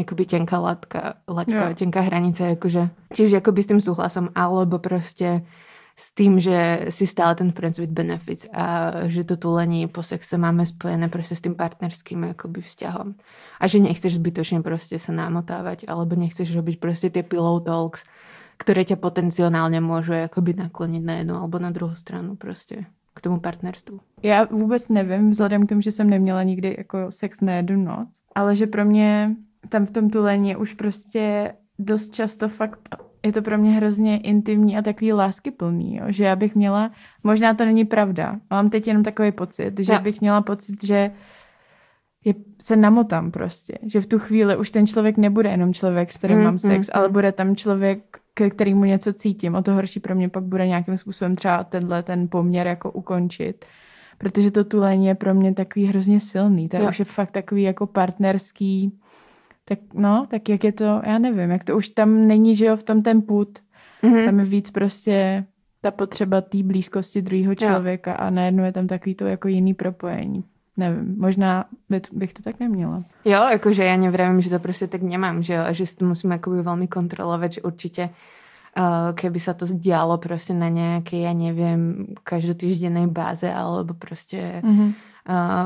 jakoby 0.00 0.24
tenká 0.24 0.58
latka, 0.58 1.14
laťka, 1.28 1.68
jo. 1.68 1.74
tenká 1.74 2.00
hranice, 2.00 2.42
jakože, 2.56 2.90
či 3.14 3.24
už 3.24 3.30
jakoby 3.30 3.62
s 3.62 3.66
tím 3.66 3.80
souhlasom, 3.80 4.28
alebo 4.34 4.78
prostě 4.78 5.42
s 5.96 6.14
tým, 6.14 6.40
že 6.40 6.86
si 6.88 7.06
stále 7.06 7.34
ten 7.34 7.52
friends 7.52 7.78
with 7.78 7.90
benefits 7.90 8.46
a 8.52 8.92
že 9.06 9.24
to 9.24 9.36
tulení 9.36 9.86
po 9.86 10.02
sexe 10.02 10.38
máme 10.38 10.66
spojené 10.66 11.08
prostě 11.08 11.36
s 11.36 11.40
tým 11.40 11.54
partnerským 11.54 12.22
jakoby 12.22 12.60
vzťahom. 12.60 13.14
A 13.60 13.66
že 13.66 13.78
nechceš 13.78 14.14
zbytočně 14.14 14.62
prostě 14.62 14.98
se 14.98 15.12
námotávať, 15.12 15.84
alebo 15.88 16.16
nechceš 16.16 16.56
robiť 16.56 16.80
prostě 16.80 17.10
ty 17.10 17.22
pillow 17.22 17.62
talks, 17.62 18.04
které 18.56 18.84
tě 18.84 18.96
potenciálně 18.96 19.80
můžu 19.80 20.12
jakoby 20.12 20.54
naklonit 20.54 21.04
na 21.04 21.14
jednu 21.14 21.34
alebo 21.34 21.58
na 21.58 21.70
druhou 21.70 21.94
stranu 21.94 22.36
prostě 22.36 22.84
k 23.14 23.20
tomu 23.20 23.40
partnerstvu. 23.40 24.00
Já 24.22 24.44
vůbec 24.44 24.88
nevím, 24.88 25.30
vzhledem 25.30 25.66
k 25.66 25.68
tomu, 25.68 25.80
že 25.80 25.92
jsem 25.92 26.10
neměla 26.10 26.42
nikdy 26.42 26.74
jako 26.78 27.10
sex 27.10 27.40
na 27.40 27.52
jednu 27.52 27.84
noc, 27.84 28.08
ale 28.34 28.56
že 28.56 28.66
pro 28.66 28.84
mě 28.84 29.36
tam 29.68 29.86
v 29.86 29.90
tom 29.90 30.10
tulení 30.10 30.56
už 30.56 30.74
prostě 30.74 31.54
dost 31.78 32.14
často 32.14 32.48
fakt 32.48 32.88
je 33.22 33.32
to 33.32 33.42
pro 33.42 33.58
mě 33.58 33.70
hrozně 33.70 34.18
intimní 34.18 34.78
a 34.78 34.82
takový 34.82 35.12
láskyplný, 35.12 35.96
jo? 35.96 36.04
že 36.08 36.24
já 36.24 36.36
bych 36.36 36.54
měla, 36.54 36.90
možná 37.24 37.54
to 37.54 37.64
není 37.64 37.84
pravda, 37.84 38.36
mám 38.50 38.70
teď 38.70 38.86
jenom 38.86 39.02
takový 39.02 39.32
pocit, 39.32 39.80
že 39.80 39.92
no. 39.92 40.00
bych 40.00 40.20
měla 40.20 40.42
pocit, 40.42 40.84
že 40.84 41.10
je, 42.24 42.34
se 42.60 42.76
namotám 42.76 43.30
prostě, 43.30 43.78
že 43.82 44.00
v 44.00 44.06
tu 44.06 44.18
chvíli 44.18 44.56
už 44.56 44.70
ten 44.70 44.86
člověk 44.86 45.16
nebude 45.16 45.50
jenom 45.50 45.74
člověk, 45.74 46.12
s 46.12 46.16
kterým 46.16 46.38
mm, 46.38 46.44
mám 46.44 46.58
sex, 46.58 46.86
mm, 46.86 46.90
ale 46.98 47.06
mm. 47.06 47.12
bude 47.12 47.32
tam 47.32 47.56
člověk, 47.56 48.18
ke 48.34 48.50
kterému 48.50 48.84
něco 48.84 49.12
cítím. 49.12 49.54
O 49.54 49.62
to 49.62 49.72
horší 49.72 50.00
pro 50.00 50.14
mě 50.14 50.28
pak 50.28 50.44
bude 50.44 50.66
nějakým 50.66 50.96
způsobem 50.96 51.36
třeba 51.36 51.64
tenhle 51.64 52.02
ten 52.02 52.28
poměr 52.28 52.66
jako 52.66 52.90
ukončit. 52.90 53.64
Protože 54.18 54.50
to 54.50 54.64
tulení 54.64 55.06
je 55.06 55.14
pro 55.14 55.34
mě 55.34 55.54
takový 55.54 55.86
hrozně 55.86 56.20
silný. 56.20 56.68
To 56.68 56.76
je 56.76 56.88
už 56.88 56.98
je 56.98 57.04
fakt 57.04 57.30
takový 57.30 57.62
jako 57.62 57.86
partnerský, 57.86 58.98
tak 59.70 59.78
no, 59.94 60.26
tak 60.30 60.48
jak 60.48 60.64
je 60.64 60.72
to, 60.72 61.00
já 61.04 61.18
nevím, 61.18 61.50
jak 61.50 61.64
to 61.64 61.76
už 61.76 61.88
tam 61.88 62.26
není, 62.26 62.56
že 62.56 62.66
jo, 62.66 62.76
v 62.76 62.82
tom 62.82 63.02
ten 63.02 63.22
put. 63.22 63.58
Mm-hmm. 64.02 64.24
Tam 64.24 64.38
je 64.38 64.44
víc 64.44 64.70
prostě 64.70 65.44
ta 65.80 65.90
potřeba 65.90 66.40
té 66.40 66.62
blízkosti 66.62 67.22
druhého 67.22 67.54
člověka 67.54 68.10
jo. 68.10 68.16
a 68.20 68.30
najednou 68.30 68.64
je 68.64 68.72
tam 68.72 68.86
takový 68.86 69.14
to 69.14 69.26
jako 69.26 69.48
jiný 69.48 69.74
propojení. 69.74 70.44
Nevím, 70.76 71.14
možná 71.18 71.64
bych 72.12 72.32
to 72.32 72.42
tak 72.42 72.60
neměla. 72.60 73.04
Jo, 73.24 73.40
jakože 73.52 73.84
já 73.84 73.96
nevím, 73.96 74.40
že 74.40 74.50
to 74.50 74.58
prostě 74.58 74.86
tak 74.86 75.02
nemám, 75.02 75.42
že 75.42 75.54
jo, 75.54 75.62
a 75.62 75.72
že 75.72 75.86
si 75.86 75.96
to 75.96 76.04
musím 76.04 76.30
jakoby 76.30 76.62
velmi 76.62 76.88
kontrolovat, 76.88 77.52
že 77.52 77.62
určitě 77.62 78.10
uh, 78.78 79.14
keby 79.14 79.40
sa 79.40 79.54
to 79.54 79.66
dialo 79.70 80.18
prostě 80.18 80.54
na 80.54 80.68
nějaké, 80.68 81.16
já 81.16 81.32
nevím, 81.32 82.06
každotýždennej 82.24 83.06
báze, 83.06 83.52
alebo 83.52 83.94
prostě 83.94 84.62
mm-hmm 84.64 84.92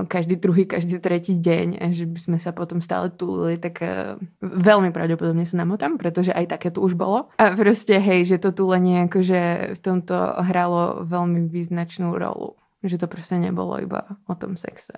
každý 0.08 0.36
druhý, 0.36 0.66
každý 0.66 0.98
tretí 0.98 1.34
deň, 1.34 1.90
že 1.90 2.04
by 2.06 2.18
sme 2.20 2.38
sa 2.38 2.52
potom 2.52 2.84
stále 2.84 3.10
tulili, 3.10 3.56
tak 3.56 3.80
uh, 3.80 4.20
veľmi 4.40 4.92
pravdepodobne 4.92 5.46
sa 5.46 5.56
namotám, 5.56 5.96
pretože 5.96 6.32
aj 6.32 6.46
také 6.46 6.68
to 6.70 6.80
už 6.80 6.92
bolo. 6.94 7.28
A 7.38 7.56
prostě 7.56 7.98
hej, 7.98 8.24
že 8.24 8.38
to 8.38 8.52
tulenie 8.52 9.04
akože 9.04 9.70
v 9.74 9.78
tomto 9.78 10.14
hralo 10.44 11.04
veľmi 11.04 11.48
význačnú 11.48 12.18
rolu. 12.18 12.56
Že 12.82 12.98
to 12.98 13.06
prostě 13.06 13.38
nebolo 13.38 13.80
iba 13.82 14.02
o 14.28 14.34
tom 14.34 14.56
sexe. 14.56 14.92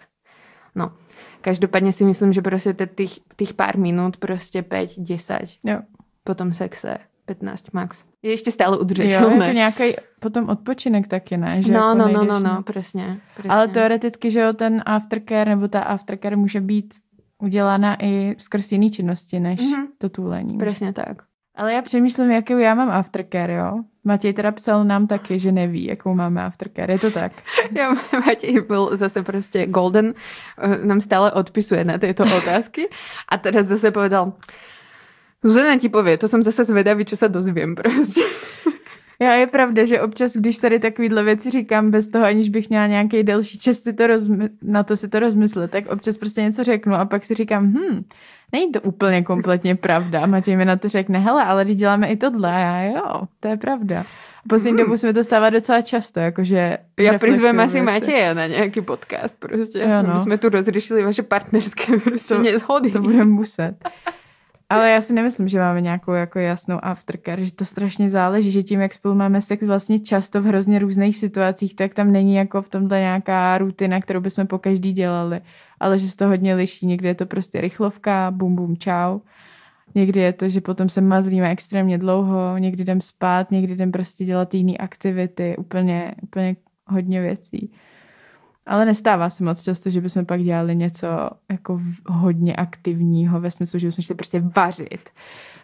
No, 0.74 0.92
každopádně 1.40 1.92
si 1.92 2.04
myslím, 2.04 2.32
že 2.32 2.42
prostě 2.42 2.74
těch, 2.74 3.10
těch 3.36 3.54
pár 3.54 3.78
minut, 3.78 4.16
prostě 4.16 4.62
5, 4.62 4.98
10 4.98 5.40
jo. 5.64 5.78
po 6.24 6.34
tom 6.34 6.52
sexe 6.52 6.98
15 7.26 7.64
max. 7.72 8.04
Je 8.22 8.30
ještě 8.30 8.50
stále 8.50 8.78
udržitelné. 8.78 9.36
Jo, 9.36 9.42
jako 9.42 9.54
nějaký 9.54 9.96
potom 10.20 10.48
odpočinek 10.48 11.08
taky, 11.08 11.36
ne? 11.36 11.62
Že 11.62 11.72
no, 11.72 11.78
jako 11.78 11.94
no, 11.94 12.08
no, 12.08 12.24
no, 12.24 12.40
no, 12.40 12.62
přesně, 12.62 13.20
přesně. 13.34 13.50
Ale 13.50 13.68
teoreticky, 13.68 14.30
že 14.30 14.40
jo, 14.40 14.52
ten 14.52 14.82
aftercare 14.86 15.50
nebo 15.50 15.68
ta 15.68 15.80
aftercare 15.80 16.36
může 16.36 16.60
být 16.60 16.94
udělána 17.42 17.96
i 18.04 18.34
skrz 18.38 18.72
jiný 18.72 18.90
činnosti, 18.90 19.40
než 19.40 19.60
mm-hmm. 19.60 19.86
to 19.98 20.08
tulení. 20.08 20.58
Přesně 20.58 20.92
tak. 20.92 21.22
Ale 21.56 21.72
já 21.72 21.82
přemýšlím, 21.82 22.30
jakou 22.30 22.58
já 22.58 22.74
mám 22.74 22.90
aftercare, 22.90 23.54
jo? 23.54 23.82
Matěj 24.04 24.32
teda 24.32 24.52
psal 24.52 24.84
nám 24.84 25.06
taky, 25.06 25.38
že 25.38 25.52
neví, 25.52 25.84
jakou 25.84 26.14
máme 26.14 26.44
aftercare. 26.44 26.92
Je 26.92 26.98
to 26.98 27.10
tak? 27.10 27.32
Já, 27.76 27.94
Matěj 28.26 28.60
byl 28.60 28.96
zase 28.96 29.22
prostě 29.22 29.66
golden, 29.66 30.14
eh, 30.58 30.86
nám 30.86 31.00
stále 31.00 31.32
odpisuje 31.32 31.84
na 31.84 31.98
tyto 31.98 32.24
otázky 32.36 32.88
a 33.28 33.38
teraz 33.38 33.66
zase 33.66 33.90
povedal, 33.90 34.32
Zuzana 35.44 35.78
ti 35.78 35.88
pově, 35.88 36.18
to 36.18 36.28
jsem 36.28 36.42
zase 36.42 36.64
zvedavý, 36.64 37.04
co 37.04 37.16
se 37.16 37.28
dozvím 37.28 37.74
prostě. 37.74 38.20
Já 39.20 39.34
je 39.34 39.46
pravda, 39.46 39.84
že 39.84 40.00
občas, 40.00 40.32
když 40.32 40.58
tady 40.58 40.78
takovýhle 40.78 41.24
věci 41.24 41.50
říkám 41.50 41.90
bez 41.90 42.08
toho, 42.08 42.24
aniž 42.24 42.48
bych 42.48 42.68
měla 42.68 42.86
nějaký 42.86 43.22
delší 43.22 43.58
čas 43.58 43.76
si 43.76 43.92
to 43.92 44.06
rozmy- 44.06 44.50
na 44.62 44.82
to 44.82 44.96
si 44.96 45.08
to 45.08 45.18
rozmyslet, 45.20 45.70
tak 45.70 45.86
občas 45.86 46.16
prostě 46.16 46.42
něco 46.42 46.64
řeknu 46.64 46.94
a 46.94 47.04
pak 47.04 47.24
si 47.24 47.34
říkám, 47.34 47.64
hm, 47.64 48.04
není 48.52 48.72
to 48.72 48.80
úplně 48.80 49.22
kompletně 49.22 49.74
pravda. 49.74 50.20
A 50.20 50.26
Matěj 50.26 50.56
mi 50.56 50.64
na 50.64 50.76
to 50.76 50.88
řekne, 50.88 51.18
hele, 51.18 51.44
ale 51.44 51.64
když 51.64 51.76
děláme 51.76 52.08
i 52.08 52.16
tohle. 52.16 52.54
A 52.54 52.58
já, 52.58 52.82
jo, 52.82 53.22
to 53.40 53.48
je 53.48 53.56
pravda. 53.56 54.00
A 54.00 54.48
poslední 54.48 54.78
hmm. 54.78 54.86
dobu 54.86 54.96
se 54.96 55.06
mi 55.06 55.12
to 55.12 55.24
stává 55.24 55.50
docela 55.50 55.80
často, 55.80 56.20
jakože... 56.20 56.78
Já 57.00 57.18
prizvem 57.18 57.60
asi 57.60 57.82
Matěje 57.82 58.34
na 58.34 58.46
nějaký 58.46 58.80
podcast 58.80 59.40
prostě. 59.40 59.78
Jo, 59.78 60.02
no. 60.06 60.12
My 60.12 60.18
jsme 60.18 60.38
tu 60.38 60.48
rozřešili 60.48 61.04
vaše 61.04 61.22
partnerské 61.22 61.98
prostě 61.98 62.34
to, 62.34 62.42
nezhody. 62.42 62.90
To 62.90 63.00
budeme 63.00 63.24
muset. 63.24 63.74
Ale 64.68 64.90
já 64.90 65.00
si 65.00 65.12
nemyslím, 65.12 65.48
že 65.48 65.58
máme 65.58 65.80
nějakou 65.80 66.12
jako 66.12 66.38
jasnou 66.38 66.78
aftercare, 66.82 67.44
že 67.44 67.52
to 67.52 67.64
strašně 67.64 68.10
záleží, 68.10 68.50
že 68.50 68.62
tím, 68.62 68.80
jak 68.80 68.94
spolu 68.94 69.14
máme 69.14 69.42
sex 69.42 69.66
vlastně 69.66 69.98
často 69.98 70.42
v 70.42 70.44
hrozně 70.44 70.78
různých 70.78 71.16
situacích, 71.16 71.76
tak 71.76 71.94
tam 71.94 72.12
není 72.12 72.34
jako 72.34 72.62
v 72.62 72.68
tomhle 72.68 73.00
nějaká 73.00 73.58
rutina, 73.58 74.00
kterou 74.00 74.20
bychom 74.20 74.46
po 74.46 74.58
každý 74.58 74.92
dělali, 74.92 75.40
ale 75.80 75.98
že 75.98 76.08
se 76.08 76.16
to 76.16 76.26
hodně 76.26 76.54
liší. 76.54 76.86
Někdy 76.86 77.08
je 77.08 77.14
to 77.14 77.26
prostě 77.26 77.60
rychlovka, 77.60 78.30
bum 78.30 78.56
bum 78.56 78.76
čau. 78.76 79.20
Někdy 79.94 80.20
je 80.20 80.32
to, 80.32 80.48
že 80.48 80.60
potom 80.60 80.88
se 80.88 81.00
mazlíme 81.00 81.50
extrémně 81.50 81.98
dlouho, 81.98 82.58
někdy 82.58 82.82
jdem 82.82 83.00
spát, 83.00 83.50
někdy 83.50 83.72
jdem 83.72 83.92
prostě 83.92 84.24
dělat 84.24 84.54
jiné 84.54 84.76
aktivity, 84.76 85.56
úplně, 85.56 86.14
úplně 86.22 86.56
hodně 86.86 87.20
věcí. 87.20 87.72
Ale 88.66 88.84
nestává 88.84 89.30
se 89.30 89.44
moc 89.44 89.62
často, 89.62 89.90
že 89.90 90.00
bychom 90.00 90.26
pak 90.26 90.42
dělali 90.42 90.76
něco 90.76 91.06
jako 91.50 91.80
hodně 92.06 92.56
aktivního 92.56 93.40
ve 93.40 93.50
smyslu, 93.50 93.78
že 93.78 93.86
bychom 93.86 94.02
šli 94.02 94.14
prostě 94.14 94.42
vařit. 94.56 95.10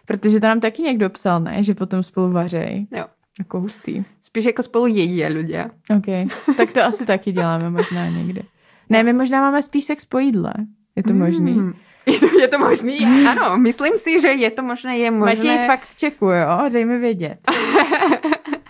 Protože 0.06 0.40
to 0.40 0.46
nám 0.46 0.60
taky 0.60 0.82
někdo 0.82 1.10
psal, 1.10 1.40
ne? 1.40 1.62
Že 1.62 1.74
potom 1.74 2.02
spolu 2.02 2.30
vařej. 2.30 2.86
Jo. 2.90 3.04
Jako 3.38 3.60
hustý. 3.60 4.04
Spíš 4.22 4.44
jako 4.44 4.62
spolu 4.62 4.86
jedí 4.86 5.24
lidé. 5.24 5.70
OK. 5.96 6.30
Tak 6.56 6.72
to 6.72 6.84
asi 6.84 7.06
taky 7.06 7.32
děláme 7.32 7.70
možná 7.70 8.08
někdy. 8.08 8.42
Ne, 8.88 9.02
my 9.02 9.12
možná 9.12 9.40
máme 9.40 9.62
spíš 9.62 9.84
sex 9.84 10.04
po 10.04 10.18
jídle. 10.18 10.54
Je 10.96 11.02
to 11.02 11.14
možný? 11.14 11.52
Mm. 11.52 11.72
Je 12.06 12.18
to, 12.18 12.40
je 12.40 12.48
to 12.48 12.58
možný? 12.58 12.98
Ano, 13.28 13.58
myslím 13.58 13.92
si, 13.96 14.20
že 14.20 14.28
je 14.28 14.50
to 14.50 14.62
možné, 14.62 14.98
je 14.98 15.10
možné. 15.10 15.36
Matěj 15.36 15.66
fakt 15.66 15.96
čeku, 15.96 16.26
jo? 16.26 16.68
Dej 16.72 16.84
mi 16.84 16.98
vědět. 16.98 17.38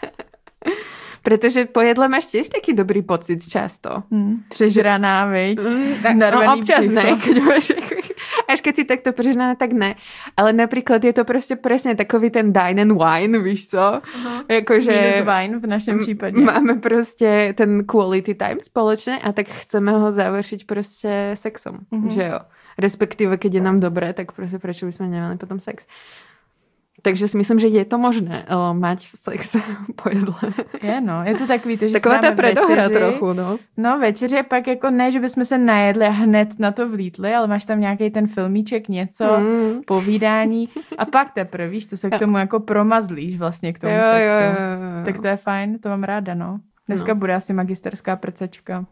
Protože 1.22 1.64
po 1.64 1.80
jedle 1.80 2.08
máš 2.08 2.26
těž 2.26 2.48
taky 2.48 2.72
dobrý 2.72 3.02
pocit 3.02 3.48
často. 3.48 4.02
Hmm. 4.10 4.42
Přežraná, 4.48 5.26
viď? 5.26 5.60
Mm, 5.60 6.18
no 6.18 6.54
občas 6.54 6.78
psycho. 6.78 6.92
ne, 6.92 7.16
keď 7.24 7.42
máš, 7.42 7.72
až 8.48 8.60
keď 8.60 8.76
si 8.76 8.84
takto 8.84 9.12
přežraná, 9.12 9.54
tak 9.54 9.72
ne. 9.72 9.94
Ale 10.36 10.52
například 10.52 11.04
je 11.04 11.12
to 11.12 11.24
prostě 11.24 11.56
přesně 11.56 11.94
takový 11.94 12.30
ten 12.30 12.52
dine 12.52 12.82
and 12.82 12.92
wine, 12.92 13.38
víš 13.38 13.68
co? 13.68 13.76
Uh-huh. 13.76 14.44
Jakože... 14.48 14.90
Minus 14.90 15.20
wine 15.20 15.58
v 15.58 15.66
našem 15.66 15.98
případě. 15.98 16.40
Máme 16.40 16.74
prostě 16.74 17.54
ten 17.56 17.84
quality 17.84 18.34
time 18.34 18.58
společně 18.62 19.18
a 19.18 19.32
tak 19.32 19.46
chceme 19.48 19.92
ho 19.92 20.12
završit 20.12 20.66
prostě 20.66 21.30
sexom, 21.34 21.78
uh-huh. 21.92 22.08
že 22.08 22.22
jo? 22.22 22.38
Respektive, 22.78 23.36
keď 23.36 23.54
je 23.54 23.60
nám 23.60 23.80
dobré, 23.80 24.12
tak 24.12 24.32
prostě 24.32 24.58
proč 24.58 24.82
bychom 24.82 25.10
neměli 25.10 25.36
potom 25.36 25.60
sex. 25.60 25.86
Takže 27.02 27.28
si 27.28 27.36
myslím, 27.36 27.58
že 27.58 27.68
je 27.68 27.84
to 27.84 27.98
možné 27.98 28.46
uh, 28.46 28.78
mať 28.78 29.06
sex 29.14 29.56
po 30.02 30.08
jedle. 30.08 30.34
Je 30.82 31.00
no, 31.00 31.22
je 31.24 31.34
to 31.34 31.46
takový, 31.46 31.78
to, 31.78 31.88
že 31.88 31.92
Taková 31.92 32.18
ta 32.18 32.32
predohra 32.32 32.88
večeři, 32.88 32.94
trochu, 32.94 33.32
no. 33.32 33.58
No 33.76 33.98
večeře 33.98 34.42
pak 34.42 34.66
jako 34.66 34.90
ne, 34.90 35.10
že 35.10 35.20
bychom 35.20 35.44
se 35.44 35.58
najedli 35.58 36.06
a 36.06 36.10
hned 36.10 36.58
na 36.58 36.72
to 36.72 36.88
vlítli, 36.88 37.34
ale 37.34 37.46
máš 37.46 37.64
tam 37.64 37.80
nějaký 37.80 38.10
ten 38.10 38.26
filmíček, 38.26 38.88
něco, 38.88 39.24
mm. 39.38 39.82
povídání 39.86 40.68
a 40.98 41.04
pak 41.04 41.32
teprve, 41.32 41.68
víš, 41.68 41.86
to 41.86 41.96
se 41.96 42.10
k 42.10 42.18
tomu 42.18 42.38
jako 42.38 42.60
promazlíš 42.60 43.38
vlastně 43.38 43.72
k 43.72 43.78
tomu 43.78 43.94
jo, 43.94 44.02
sexu. 44.02 44.34
Jo, 44.34 44.50
jo, 44.50 44.98
jo. 44.98 45.04
Tak 45.04 45.20
to 45.20 45.26
je 45.26 45.36
fajn, 45.36 45.78
to 45.78 45.88
mám 45.88 46.02
ráda, 46.02 46.34
no. 46.34 46.60
Dneska 46.88 47.14
no. 47.14 47.18
bude 47.18 47.34
asi 47.34 47.52
magisterská 47.52 48.16
prcačka. 48.16 48.86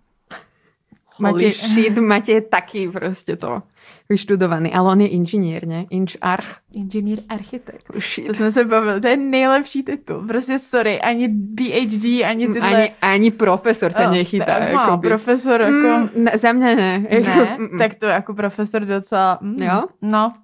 Matěj- 1.20 1.74
shit, 1.74 1.98
Matěj 1.98 2.34
je 2.34 2.40
taky 2.40 2.88
prostě 2.88 3.36
to 3.36 3.62
vyštudovaný, 4.08 4.72
ale 4.72 4.92
on 4.92 5.00
je 5.00 5.08
inženýr, 5.08 5.66
ne? 5.66 5.84
Inč 5.90 6.16
arch. 6.20 6.56
Inženýr 6.72 7.20
architekt. 7.28 7.90
Shit. 7.98 8.26
Co 8.26 8.34
jsme 8.34 8.52
se 8.52 8.64
bavili, 8.64 9.00
to 9.00 9.08
je 9.08 9.16
nejlepší 9.16 9.82
titul. 9.82 10.26
Prostě 10.26 10.58
sorry, 10.58 11.00
ani 11.00 11.28
PhD, 11.28 12.04
ani 12.24 12.48
tyhle... 12.48 12.76
Ani, 12.76 12.90
ani 13.02 13.30
profesor 13.30 13.92
se 13.92 14.06
Oh, 14.06 14.10
nechytá. 14.12 14.54
to- 14.58 14.60
no, 14.64 14.80
jakoby. 14.80 15.08
profesor 15.08 15.60
jako... 15.60 16.08
Mm, 16.16 16.24
ne, 16.24 16.32
za 16.38 16.52
mě 16.52 16.76
ne. 16.76 16.98
Ne, 16.98 17.56
Mm, 17.58 17.64
mm. 17.72 17.78
tak 17.78 17.94
to 17.94 18.06
jako 18.06 18.34
profesor 18.34 18.84
docela... 18.84 19.38
Mm, 19.40 19.62
Jo? 19.62 19.82
No, 20.02 20.34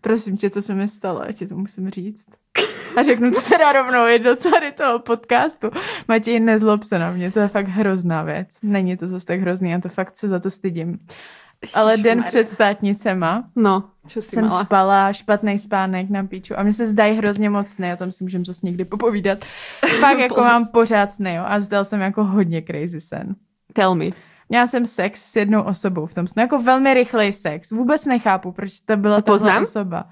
prosím 0.00 0.36
tě, 0.36 0.50
co 0.50 0.62
se 0.62 0.74
mi 0.74 0.88
stalo, 0.88 1.22
já 1.26 1.32
ti 1.32 1.46
to 1.46 1.56
musím 1.56 1.90
říct. 1.90 2.24
A 2.96 3.02
řeknu 3.02 3.30
to 3.30 3.40
teda 3.42 3.72
rovnou 3.72 4.06
i 4.08 4.18
do 4.18 4.36
tady 4.36 4.72
toho 4.72 4.98
podcastu. 4.98 5.70
Matěj, 6.08 6.40
nezlob 6.40 6.84
se 6.84 6.98
na 6.98 7.10
mě, 7.10 7.30
to 7.30 7.40
je 7.40 7.48
fakt 7.48 7.68
hrozná 7.68 8.22
věc. 8.22 8.48
Není 8.62 8.96
to 8.96 9.08
zase 9.08 9.26
tak 9.26 9.40
hrozný, 9.40 9.70
já 9.70 9.80
to 9.80 9.88
fakt 9.88 10.16
se 10.16 10.28
za 10.28 10.38
to 10.38 10.50
stydím. 10.50 10.98
Ale 11.74 11.96
den 11.96 12.18
Ježišmarja. 12.18 12.28
před 12.28 12.48
státnicema 12.48 13.44
No, 13.56 13.84
čo 14.06 14.22
si 14.22 14.28
jsem 14.28 14.46
mala? 14.46 14.64
spala, 14.64 15.12
špatný 15.12 15.58
spánek 15.58 16.10
na 16.10 16.24
píču 16.24 16.58
a 16.58 16.62
mně 16.62 16.72
se 16.72 16.86
zdají 16.86 17.16
hrozně 17.18 17.50
moc 17.50 17.68
sny, 17.68 17.92
o 17.92 17.96
tom 17.96 18.12
si 18.12 18.24
můžeme 18.24 18.44
zase 18.44 18.60
někdy 18.62 18.84
popovídat. 18.84 19.38
Fakt 20.00 20.18
jako 20.18 20.40
mám 20.40 20.66
pořád 20.66 21.12
sny, 21.12 21.34
jo, 21.34 21.42
a 21.46 21.60
zdal 21.60 21.84
jsem 21.84 22.00
jako 22.00 22.24
hodně 22.24 22.62
crazy 22.62 23.00
sen. 23.00 23.34
Tell 23.72 23.94
me. 23.94 24.04
Měla 24.48 24.66
jsem 24.66 24.86
sex 24.86 25.22
s 25.32 25.36
jednou 25.36 25.62
osobou 25.62 26.06
v 26.06 26.14
tom 26.14 26.28
snu, 26.28 26.42
jako 26.42 26.58
velmi 26.62 26.94
rychlej 26.94 27.32
sex. 27.32 27.70
Vůbec 27.70 28.04
nechápu, 28.04 28.52
proč 28.52 28.80
to 28.80 28.96
byla 28.96 29.20
Poznám? 29.22 29.62
osoba. 29.62 30.04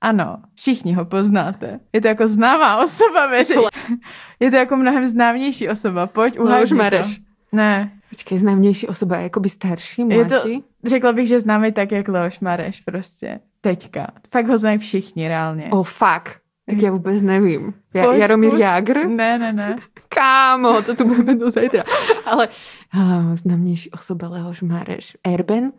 Ano, 0.00 0.36
všichni 0.54 0.92
ho 0.94 1.04
poznáte. 1.04 1.80
Je 1.92 2.00
to 2.00 2.08
jako 2.08 2.28
známá 2.28 2.82
osoba 2.82 3.26
veřejně. 3.26 3.68
Je 4.40 4.50
to 4.50 4.56
jako 4.56 4.76
mnohem 4.76 5.06
známější 5.06 5.68
osoba. 5.68 6.06
Pojď, 6.06 6.38
Leoš 6.38 6.72
uháď 6.72 6.82
Mareš. 6.82 7.20
Ne, 7.52 7.90
Počkej, 8.10 8.38
známější 8.38 8.86
osoba, 8.86 9.16
jakoby 9.16 9.48
starší, 9.48 10.02
Je 10.08 10.24
to- 10.24 10.34
mladší? 10.34 10.64
řekla 10.84 11.12
bych, 11.12 11.28
že 11.28 11.40
známý 11.40 11.72
tak, 11.72 11.92
jak 11.92 12.08
Leoš 12.08 12.40
Mareš 12.40 12.80
prostě. 12.80 13.40
Teďka. 13.60 14.06
Fakt 14.32 14.48
ho 14.48 14.58
znají 14.58 14.78
všichni 14.78 15.28
reálně. 15.28 15.64
Oh, 15.70 15.86
fuck. 15.86 16.28
Tak 16.70 16.82
já 16.82 16.90
vůbec 16.90 17.22
nevím. 17.22 17.74
Ja, 17.94 18.04
Pojď, 18.04 18.18
Jaromír 18.20 18.50
zkus. 18.50 18.60
Jágr? 18.60 19.06
Ne, 19.06 19.38
ne, 19.38 19.52
ne. 19.52 19.76
Kámo, 20.08 20.82
to 20.82 20.94
tu 20.94 21.04
budeme 21.04 21.34
do 21.36 21.50
zajtra. 21.50 21.84
Ale 22.26 22.48
uh, 22.96 23.34
známější 23.36 23.90
osoba 23.90 24.28
Leoš 24.28 24.62
Mareš. 24.62 25.16
Erben? 25.24 25.72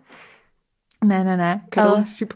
Ne, 1.06 1.24
ne, 1.24 1.38
ne. 1.38 1.62
Karel 1.70 1.92
Ale 1.92 2.06
Šip... 2.16 2.34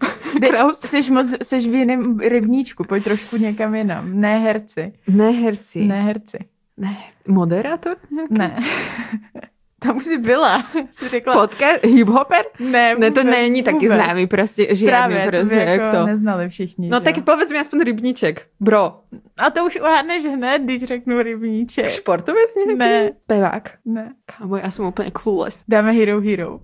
Kraus? 0.49 0.79
Jsi, 0.79 1.11
moc, 1.11 1.27
jsi 1.43 1.59
v 1.59 1.75
jiném 1.75 2.19
rybníčku, 2.19 2.83
pojď 2.83 3.03
trošku 3.03 3.37
někam 3.37 3.75
jinam. 3.75 4.21
Ne 4.21 4.37
herci. 4.39 4.93
Ne 5.07 5.29
herci. 5.31 5.85
Ne 5.85 6.01
herci. 6.01 6.37
ne. 6.77 6.97
Moderátor? 7.27 7.95
nějaký? 8.11 8.33
Ne. 8.33 8.59
Tam 9.79 9.97
už 9.97 10.03
jsi 10.03 10.17
byla, 10.17 10.63
jsi 10.91 11.09
řekla. 11.09 11.33
Podcast? 11.47 11.83
Hiphoper? 11.85 12.45
Ne, 12.59 12.95
Ne, 12.95 13.11
to 13.11 13.19
vůbec, 13.21 13.35
není 13.35 13.63
taky 13.63 13.75
vůbec. 13.87 13.91
známý, 14.03 14.27
prostě 14.27 14.75
žádný, 14.75 15.15
Právě, 15.15 15.25
to 15.25 15.31
by 15.31 15.37
prostě, 15.39 15.55
jak 15.55 15.81
jako 15.81 15.97
to. 15.97 16.05
neznali 16.05 16.49
všichni. 16.49 16.89
No 16.89 16.97
že 16.99 17.03
tak 17.03 17.23
povedz 17.23 17.51
mi 17.51 17.59
aspoň 17.59 17.79
rybníček. 17.79 18.47
Bro. 18.59 18.99
A 19.37 19.49
to 19.49 19.65
už 19.65 19.79
uhádneš 19.81 20.23
hned, 20.25 20.61
když 20.61 20.83
řeknu 20.83 21.21
rybníček. 21.21 21.89
Športovec 21.89 22.55
nějaký? 22.55 22.75
Ne. 22.79 23.11
Pevák. 23.27 23.71
Ne. 23.85 24.13
Kámo, 24.37 24.57
já 24.57 24.71
jsem 24.71 24.85
úplně 24.85 25.11
clueless. 25.21 25.63
Dáme 25.67 25.91
Hero 25.91 26.21
Hero. 26.21 26.59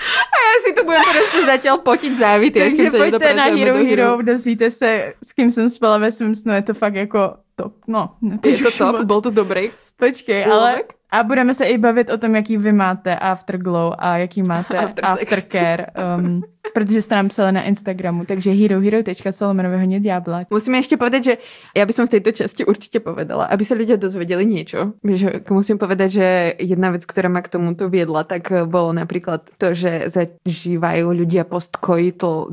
A 0.00 0.36
já 0.46 0.68
si 0.68 0.74
tu 0.74 0.84
budem 0.84 1.02
prostě 1.12 1.46
zatím 1.46 1.72
potit 1.84 2.16
závity, 2.16 2.62
až 2.62 2.72
kým 2.72 2.90
se 2.90 2.98
pojďte 2.98 3.34
na 3.34 3.44
Hero 3.44 3.76
Hero, 3.76 4.22
dozvíte 4.22 4.70
se, 4.70 5.12
s 5.24 5.32
kým 5.32 5.50
jsem 5.50 5.70
spala 5.70 5.98
ve 5.98 6.12
svém 6.12 6.34
snu, 6.34 6.52
je 6.52 6.62
to 6.62 6.74
fakt 6.74 6.94
jako 6.94 7.34
top. 7.56 7.74
No, 7.86 8.10
Je 8.46 8.58
to 8.58 8.70
top, 8.70 8.96
byl 9.00 9.20
to 9.20 9.30
dobrý. 9.30 9.72
Počkej, 9.96 10.44
ale 10.44 10.82
a 11.12 11.22
budeme 11.22 11.54
se 11.54 11.64
i 11.64 11.78
bavit 11.78 12.10
o 12.10 12.18
tom, 12.18 12.34
jaký 12.34 12.56
vy 12.56 12.72
máte 12.72 13.16
afterglow 13.16 13.94
a 13.98 14.16
jaký 14.16 14.42
máte 14.42 14.78
After 14.78 15.04
aftercare, 15.04 15.86
um, 16.18 16.42
protože 16.74 17.02
jste 17.02 17.14
nám 17.14 17.28
psali 17.28 17.52
na 17.52 17.62
Instagramu, 17.62 18.24
takže 18.24 18.50
herohero.co 18.50 19.54
hodně 19.78 20.00
diabla. 20.00 20.40
Musíme 20.50 20.78
ještě 20.78 20.96
povedať, 20.96 21.24
že 21.24 21.36
ja 21.76 21.86
by 21.86 21.92
som 21.92 22.06
v 22.06 22.10
tejto 22.10 22.32
časti 22.32 22.64
určite 22.64 23.00
povedala, 23.00 23.44
aby 23.50 23.64
ľudia 23.64 23.96
dozvedeli 23.96 24.46
niečo. 24.46 24.92
Že 25.04 25.42
musím 25.50 25.78
povedať, 25.78 26.10
že 26.10 26.26
jedna 26.58 26.90
vec, 26.90 27.06
ktorá 27.06 27.28
ma 27.28 27.42
k 27.42 27.48
tomuto 27.48 27.88
viedla, 27.88 28.24
tak 28.24 28.50
bolo 28.66 28.92
napríklad 28.92 29.50
to, 29.58 29.74
že 29.74 30.10
zažívajú 30.10 31.10
ľudia 31.10 31.44
postcoital 31.46 32.50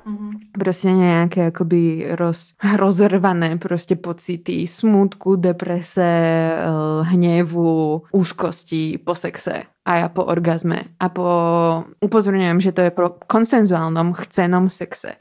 dysphoria. 0.00 0.40
Proste 0.56 0.90
nejaké 0.92 1.40
akoby 1.50 2.12
roz, 2.16 2.54
rozrvané 2.82 3.56
proste 3.56 3.96
pocity 3.96 4.66
smutku, 4.66 5.36
deprese, 5.36 6.02
eh, 6.02 7.00
hnevu, 7.14 8.06
úzkosti 8.12 8.98
po 9.00 9.14
sexe 9.14 9.66
a 9.84 9.90
ja 9.96 10.08
po 10.12 10.22
orgazme. 10.28 10.92
A 11.00 11.06
po 11.08 11.28
upozorňujem, 12.04 12.60
že 12.60 12.72
to 12.72 12.82
je 12.86 12.92
po 12.92 13.16
konsenzuálnom, 13.26 14.14
chcenom 14.14 14.68
sexe 14.68 15.18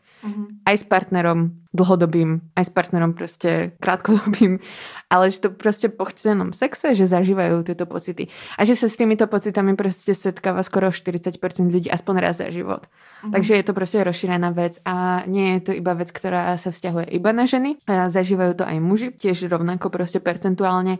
aj 0.67 0.75
s 0.75 0.83
partnerom 0.83 1.63
dlhodobým, 1.71 2.43
aj 2.57 2.67
s 2.67 2.71
partnerom 2.73 3.15
proste 3.15 3.77
krátkodobým, 3.79 4.59
ale 5.13 5.31
že 5.31 5.47
to 5.47 5.49
proste 5.53 5.87
po 5.93 6.03
chcenom 6.11 6.51
sexe, 6.51 6.91
že 6.91 7.07
zažívajú 7.07 7.63
tieto 7.63 7.87
pocity. 7.87 8.27
A 8.59 8.67
že 8.67 8.75
sa 8.75 8.91
s 8.91 8.99
týmito 8.99 9.29
pocitami 9.31 9.79
proste 9.79 10.11
setkáva 10.11 10.59
skoro 10.65 10.91
40% 10.91 11.39
ľudí 11.71 11.87
aspoň 11.87 12.15
raz 12.19 12.43
za 12.43 12.51
život. 12.51 12.91
Takže 13.23 13.55
je 13.55 13.63
to 13.63 13.73
proste 13.77 14.03
rozšírená 14.03 14.51
vec 14.51 14.83
a 14.83 15.23
nie 15.23 15.59
je 15.59 15.71
to 15.71 15.71
iba 15.77 15.95
vec, 15.95 16.11
ktorá 16.11 16.57
sa 16.59 16.73
vzťahuje 16.73 17.15
iba 17.15 17.31
na 17.31 17.47
ženy. 17.47 17.79
A 17.87 18.11
zažívajú 18.11 18.59
to 18.59 18.65
aj 18.67 18.77
muži, 18.83 19.15
tiež 19.15 19.47
rovnako 19.47 19.87
proste 19.87 20.19
percentuálne, 20.19 20.99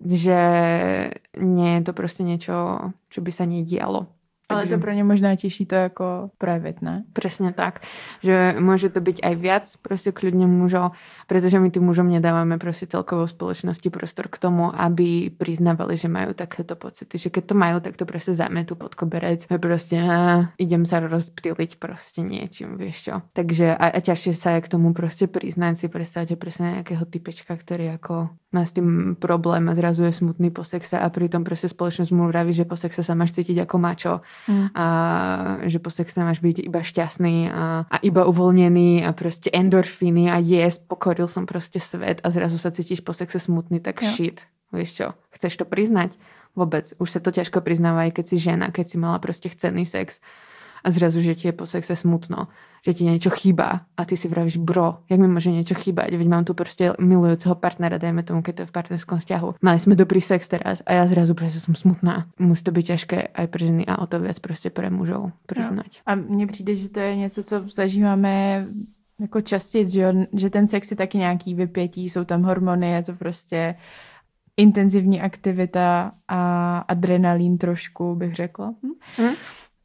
že 0.00 0.40
nie 1.36 1.70
je 1.76 1.82
to 1.82 1.92
proste 1.92 2.22
niečo, 2.22 2.88
čo 3.10 3.18
by 3.20 3.30
sa 3.34 3.44
nedialo. 3.44 4.19
Ale 4.50 4.66
to 4.66 4.78
pro 4.78 4.92
ně 4.92 5.04
možná 5.04 5.36
těžší 5.36 5.66
to 5.66 5.74
jako 5.74 6.30
projevit, 6.38 6.82
ne? 6.82 7.04
Presne 7.12 7.52
tak, 7.52 7.80
že 8.22 8.56
môže 8.58 8.90
to 8.90 9.00
byť 9.00 9.22
aj 9.22 9.34
viac 9.36 9.66
proste 9.82 10.10
kľudne 10.12 10.46
mužov, 10.46 10.92
pretože 11.26 11.58
my 11.58 11.70
tým 11.70 11.86
mužom 11.86 12.10
nedávame 12.10 12.58
proste 12.58 12.86
celkovo 12.86 13.26
v 13.26 13.34
spoločnosti 13.34 13.88
prostor 13.90 14.28
k 14.28 14.38
tomu, 14.38 14.70
aby 14.74 15.30
priznávali, 15.30 15.96
že 15.96 16.10
majú 16.10 16.34
takéto 16.34 16.74
pocity, 16.76 17.18
že 17.18 17.28
keď 17.30 17.44
to 17.46 17.54
majú, 17.54 17.76
tak 17.80 17.96
to 17.96 18.04
proste 18.06 18.34
zametú 18.34 18.74
pod 18.74 18.94
koberec, 18.94 19.46
že 19.46 19.58
proste 19.58 19.96
á, 20.00 20.50
idem 20.58 20.82
sa 20.84 21.00
rozptýliť 21.00 21.78
proste 21.78 22.22
niečím, 22.26 22.76
vieš 22.76 23.10
čo. 23.10 23.14
Takže 23.32 23.74
a, 23.76 23.86
a 23.94 23.98
ťažšie 23.98 24.32
sa 24.34 24.58
je 24.58 24.64
k 24.66 24.72
tomu 24.72 24.92
proste 24.92 25.30
priznať 25.30 25.74
si, 25.80 25.86
predstavte 25.86 26.34
presne 26.34 26.80
nejakého 26.80 27.04
typečka, 27.06 27.54
ktorý 27.54 27.96
ako 28.00 28.34
má 28.50 28.66
s 28.66 28.74
tým 28.74 29.14
problém 29.14 29.70
a 29.70 29.78
zrazu 29.78 30.02
je 30.10 30.12
smutný 30.12 30.50
po 30.50 30.66
sexe 30.66 30.98
a 30.98 31.06
pritom 31.06 31.46
proste 31.46 31.70
spoločnosť 31.70 32.10
mu 32.10 32.26
vraví, 32.26 32.50
že 32.50 32.66
po 32.66 32.74
sexe 32.74 33.06
sa 33.06 33.14
máš 33.14 33.38
cítiť 33.38 33.62
ako 33.62 33.76
mačo 33.78 34.12
Mm. 34.48 34.72
a 34.72 34.86
že 35.68 35.78
po 35.82 35.92
sexe 35.92 36.16
máš 36.24 36.40
byť 36.40 36.64
iba 36.64 36.80
šťastný 36.80 37.52
a, 37.52 37.84
a 37.84 37.96
iba 38.00 38.24
uvoľnený 38.24 39.04
a 39.04 39.12
proste 39.12 39.52
endorfíny 39.52 40.32
a 40.32 40.40
jesť, 40.40 40.88
pokoril 40.88 41.28
som 41.28 41.44
proste 41.44 41.76
svet 41.76 42.24
a 42.24 42.32
zrazu 42.32 42.56
sa 42.56 42.72
cítiš 42.72 43.04
po 43.04 43.12
sexe 43.12 43.36
smutný, 43.36 43.84
tak 43.84 44.00
Jo. 44.00 44.10
shit. 44.16 44.48
Vieš 44.72 44.90
čo, 44.96 45.06
chceš 45.34 45.60
to 45.60 45.66
priznať? 45.66 46.14
Vôbec. 46.54 46.94
Už 46.98 47.08
sa 47.10 47.20
to 47.20 47.34
ťažko 47.34 47.60
priznáva, 47.62 48.06
aj 48.06 48.22
keď 48.22 48.24
si 48.26 48.36
žena, 48.38 48.70
keď 48.70 48.86
si 48.86 48.96
mala 48.98 49.18
proste 49.18 49.50
chcený 49.50 49.82
sex 49.86 50.22
a 50.80 50.88
zrazu, 50.94 51.20
že 51.20 51.36
ti 51.36 51.50
je 51.50 51.54
po 51.54 51.66
sexe 51.68 51.92
smutno, 51.98 52.48
že 52.80 52.92
ti 52.96 53.04
niečo 53.04 53.30
chýba 53.30 53.86
a 53.96 54.00
ty 54.04 54.16
si 54.16 54.28
vravíš, 54.28 54.56
bro, 54.56 55.04
jak 55.08 55.20
mi 55.20 55.28
môže 55.28 55.52
niečo 55.52 55.76
chýbať, 55.76 56.16
veď 56.16 56.28
mám 56.28 56.44
tu 56.44 56.56
proste 56.56 56.96
milujúceho 56.96 57.54
partnera, 57.54 58.00
dajme 58.00 58.24
tomu, 58.24 58.40
keď 58.40 58.54
to 58.54 58.62
je 58.64 58.68
v 58.68 58.76
partnerskom 58.76 59.18
vzťahu. 59.20 59.48
Mali 59.60 59.78
sme 59.78 59.94
dobrý 59.96 60.20
sex 60.20 60.48
teraz 60.48 60.80
a 60.88 60.96
ja 60.96 61.04
zrazu 61.08 61.36
proste 61.36 61.60
som 61.60 61.76
smutná. 61.76 62.26
Musí 62.40 62.64
to 62.64 62.72
byť 62.72 62.84
ťažké 62.86 63.18
aj 63.36 63.46
pre 63.52 63.62
ženy 63.66 63.84
a 63.84 64.00
o 64.00 64.06
to 64.08 64.20
viac 64.20 64.38
proste 64.40 64.72
pre 64.72 64.88
mužov 64.90 65.32
priznať. 65.46 66.00
A 66.06 66.14
mně 66.14 66.46
přijde, 66.46 66.76
že 66.76 66.88
to 66.88 67.00
je 67.00 67.16
něco, 67.16 67.42
co 67.42 67.56
zažíváme 67.68 68.66
jako 69.20 69.40
častěji, 69.40 69.88
že, 69.88 70.00
jo? 70.00 70.12
že 70.32 70.50
ten 70.50 70.68
sex 70.68 70.90
je 70.90 70.96
taky 70.96 71.18
nějaký 71.18 71.54
vypětí, 71.54 72.10
jsou 72.10 72.24
tam 72.24 72.42
hormony, 72.42 72.90
je 72.90 73.02
to 73.02 73.12
prostě 73.12 73.74
intenzivní 74.56 75.20
aktivita 75.20 76.12
a 76.28 76.78
adrenalín 76.78 77.58
trošku, 77.58 78.14
bych 78.14 78.34
řekla. 78.34 78.74
Hm? 78.82 78.92
Hm. 79.18 79.34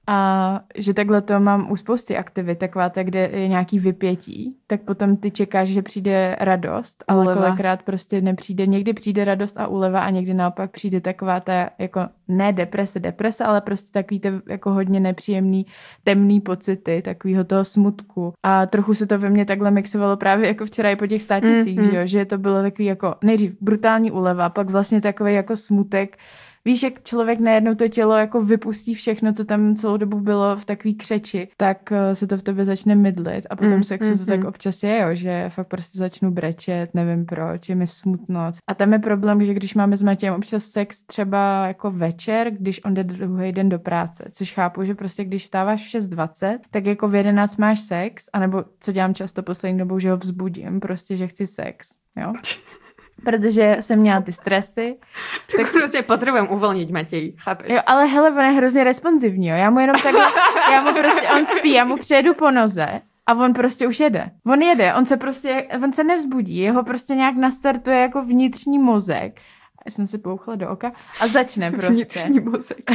A 0.07 0.59
že 0.75 0.93
takhle 0.93 1.21
to 1.21 1.39
mám 1.39 1.71
u 1.71 1.75
spousty 1.75 2.17
aktivit, 2.17 2.59
taková 2.59 2.89
ta, 2.89 3.03
kde 3.03 3.29
je 3.33 3.47
nějaký 3.47 3.79
vypětí, 3.79 4.55
tak 4.67 4.81
potom 4.81 5.17
ty 5.17 5.31
čekáš, 5.31 5.67
že 5.69 5.81
přijde 5.81 6.35
radost, 6.39 7.03
ale 7.07 7.23
Úleva. 7.23 7.41
kolikrát 7.45 7.83
prostě 7.83 8.21
nepřijde. 8.21 8.65
Někdy 8.67 8.93
přijde 8.93 9.25
radost 9.25 9.57
a 9.59 9.67
úleva 9.67 9.99
a 9.99 10.09
někdy 10.09 10.33
naopak 10.33 10.71
přijde 10.71 11.01
taková 11.01 11.39
ta, 11.39 11.69
jako 11.79 12.01
ne 12.27 12.53
deprese, 12.53 12.99
deprese, 12.99 13.43
ale 13.43 13.61
prostě 13.61 13.91
takový 13.91 14.19
to 14.19 14.29
jako 14.49 14.71
hodně 14.71 14.99
nepříjemný, 14.99 15.65
temný 16.03 16.41
pocity, 16.41 17.01
takovýho 17.01 17.43
toho 17.43 17.65
smutku. 17.65 18.33
A 18.43 18.65
trochu 18.65 18.93
se 18.93 19.05
to 19.07 19.19
ve 19.19 19.29
mně 19.29 19.45
takhle 19.45 19.71
mixovalo 19.71 20.17
právě 20.17 20.47
jako 20.47 20.65
včera 20.65 20.89
i 20.91 20.95
po 20.95 21.07
těch 21.07 21.21
státnicích, 21.21 21.77
Mm, 21.77 21.83
mm. 21.85 21.91
že 21.91 21.97
jo, 21.97 22.07
že 22.07 22.25
to 22.25 22.37
bylo 22.37 22.61
takový 22.61 22.85
jako 22.85 23.15
nejdřív 23.23 23.55
brutální 23.61 24.11
úleva, 24.11 24.49
pak 24.49 24.69
vlastně 24.69 25.01
takový 25.01 25.33
jako 25.33 25.55
smutek, 25.55 26.17
víš, 26.65 26.83
jak 26.83 27.03
člověk 27.03 27.39
najednou 27.39 27.75
to 27.75 27.87
tělo 27.87 28.15
jako 28.15 28.41
vypustí 28.41 28.93
všechno, 28.93 29.33
co 29.33 29.45
tam 29.45 29.75
celou 29.75 29.97
dobu 29.97 30.19
bylo 30.19 30.57
v 30.57 30.65
takový 30.65 30.95
křeči, 30.95 31.47
tak 31.57 31.91
eh, 31.91 32.15
se 32.15 32.27
to 32.27 32.37
v 32.37 32.43
tobě 32.43 32.65
začne 32.65 32.95
mydlit 32.95 33.47
a 33.49 33.55
potom 33.55 33.75
Mm, 33.75 33.83
sexu 33.83 34.11
mm, 34.11 34.17
to 34.17 34.25
tak 34.25 34.39
mm. 34.39 34.45
občas 34.45 34.83
je, 34.83 34.99
jo, 35.01 35.07
že 35.11 35.49
fakt 35.49 35.67
prostě 35.67 35.97
začnu 35.97 36.31
brečet, 36.31 36.89
nevím 36.93 37.25
proč, 37.25 37.69
je 37.69 37.75
mi 37.75 37.87
smutno. 37.87 38.51
A 38.67 38.73
tam 38.73 38.93
je 38.93 38.99
problém, 38.99 39.45
že 39.45 39.53
když 39.53 39.75
máme 39.75 39.97
s 39.97 40.03
Matějem 40.03 40.35
občas 40.35 40.63
sex 40.63 41.03
třeba 41.03 41.67
jako 41.67 41.91
večer, 41.91 42.51
když 42.51 42.85
on 42.85 42.93
jde 42.93 43.03
druhý 43.03 43.51
den 43.51 43.69
do 43.69 43.79
práce, 43.79 44.25
což 44.31 44.53
chápu, 44.53 44.83
že 44.83 44.95
prostě 44.95 45.23
když 45.23 45.45
stáváš 45.45 45.87
v 45.87 45.99
6.20, 45.99 46.59
tak 46.71 46.85
jako 46.85 47.07
v 47.07 47.15
11 47.15 47.57
máš 47.57 47.79
sex, 47.79 48.25
anebo 48.33 48.63
co 48.79 48.91
dělám 48.91 49.13
často 49.13 49.43
poslední 49.43 49.77
dobou, 49.77 49.99
že 49.99 50.11
ho 50.11 50.17
vzbudím, 50.17 50.79
prostě, 50.79 51.17
že 51.17 51.27
chci 51.27 51.47
sex, 51.47 51.87
jo. 52.15 52.33
Protože 53.23 53.77
jsem 53.79 53.99
měla 53.99 54.21
ty 54.21 54.31
stresy, 54.31 54.95
Tak 55.57 55.71
prostě 55.71 56.01
potřebujeme 56.01 56.49
uvolnit 56.49 56.89
Matěj, 56.89 57.35
chápeš? 57.39 57.67
Jo, 57.73 57.79
ale 57.85 58.05
hele, 58.05 58.31
on 58.31 58.39
je 58.45 58.51
hrozně 58.51 58.83
responsivní, 58.83 59.47
jo. 59.47 59.55
Já 59.55 59.69
mu 59.69 59.79
jenom 59.79 59.95
takhle, 60.03 60.25
já 60.71 60.81
mu 60.83 60.93
prostě, 60.93 61.27
on 61.29 61.45
spí, 61.45 61.71
já 61.73 61.85
mu 61.85 61.97
přejedu 61.97 62.33
po 62.33 62.51
noze 62.51 63.01
a 63.27 63.33
on 63.33 63.53
prostě 63.53 63.87
už 63.87 63.99
jede. 63.99 64.31
On 64.45 64.61
jede, 64.61 64.93
on 64.93 65.05
se 65.05 65.17
prostě, 65.17 65.67
on 65.83 65.93
se 65.93 66.03
nevzbudí, 66.03 66.57
jeho 66.57 66.83
prostě 66.83 67.15
nějak 67.15 67.35
nastartuje 67.35 67.97
jako 67.99 68.21
vnitřní 68.23 68.79
mozek. 68.79 69.41
Já 69.85 69.91
jsem 69.91 70.07
se 70.07 70.17
pouchla 70.17 70.55
do 70.55 70.69
oka 70.69 70.91
a 71.21 71.27
začne 71.27 71.71
prostě. 71.71 71.89
Vnitřní 71.93 72.39
mozek. 72.39 72.91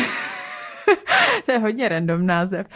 to 1.46 1.52
je 1.52 1.58
hodně 1.58 1.88
random 1.88 2.26
název. 2.26 2.66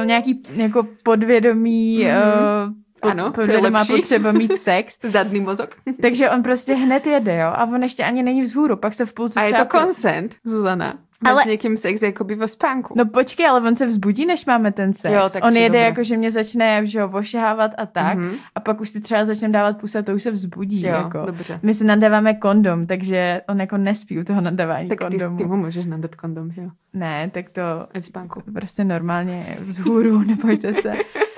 Uh, 0.00 0.06
nějaký 0.06 0.42
jako 0.54 0.86
podvědomí, 1.02 2.04
Mhm. 2.04 2.16
uh, 2.16 2.72
pod, 3.02 3.08
Ano, 3.10 3.32
to 3.32 3.40
je 3.42 3.58
lepší. 3.58 3.92
potřeba 3.92 4.32
mít 4.32 4.52
sex. 4.56 4.98
Zadný 5.08 5.40
mozek. 5.40 5.76
Takže 6.02 6.30
on 6.30 6.42
prostě 6.42 6.74
hned 6.74 7.06
jede, 7.06 7.36
jo. 7.36 7.48
A 7.48 7.64
on 7.64 7.82
ještě 7.82 8.04
ani 8.04 8.22
není 8.22 8.42
vzhůru, 8.42 8.76
pak 8.76 8.94
se 8.94 9.06
v 9.06 9.12
půlce 9.12 9.40
A 9.40 9.44
je 9.44 9.52
to 9.52 9.78
consent, 9.78 10.36
Zuzana. 10.44 10.94
Ale... 11.24 11.42
S 11.42 11.46
někým 11.46 11.76
sex 11.76 12.02
jakoby 12.02 12.34
ve 12.34 12.48
spánku. 12.48 12.94
No 12.96 13.06
počkej, 13.06 13.46
ale 13.46 13.60
on 13.60 13.76
se 13.76 13.86
vzbudí, 13.86 14.26
než 14.26 14.46
máme 14.46 14.72
ten 14.72 14.92
sex. 14.92 15.14
Jo, 15.14 15.28
tak 15.32 15.44
on 15.44 15.52
je 15.56 15.62
jede 15.62 15.68
dobré. 15.78 15.84
jako, 15.84 16.02
že 16.04 16.16
mě 16.16 16.30
začne 16.30 16.86
že 16.86 17.02
ho 17.02 17.18
ošahávat 17.18 17.70
a 17.78 17.86
tak. 17.86 18.18
Mhm. 18.18 18.34
A 18.54 18.60
pak 18.60 18.80
už 18.80 18.88
si 18.88 19.00
třeba 19.00 19.24
začneme 19.24 19.52
dávat 19.52 19.78
pusa, 19.80 20.02
to 20.02 20.14
už 20.14 20.22
se 20.22 20.30
vzbudí. 20.30 20.82
Jo, 20.82 20.92
jako. 20.92 21.22
dobře. 21.26 21.60
My 21.62 21.74
si 21.74 21.84
nadáváme 21.84 22.34
kondom, 22.34 22.86
takže 22.86 23.40
on 23.48 23.60
jako 23.60 23.76
nespí 23.76 24.18
u 24.20 24.24
toho 24.24 24.40
nadávání 24.40 24.88
Tak 24.88 24.98
ty, 24.98 25.04
kondomu. 25.04 25.36
ty 25.38 25.44
mu 25.44 25.56
můžeš 25.56 25.86
nadat 25.86 26.14
kondom, 26.14 26.52
že 26.52 26.60
jo? 26.62 26.68
Ne, 26.92 27.30
tak 27.34 27.50
to 27.50 27.62
I 27.94 28.00
v 28.00 28.06
spánku. 28.06 28.42
prostě 28.54 28.84
normálně 28.84 29.58
vzhůru, 29.60 30.22
nebojte 30.22 30.74
se. 30.74 30.92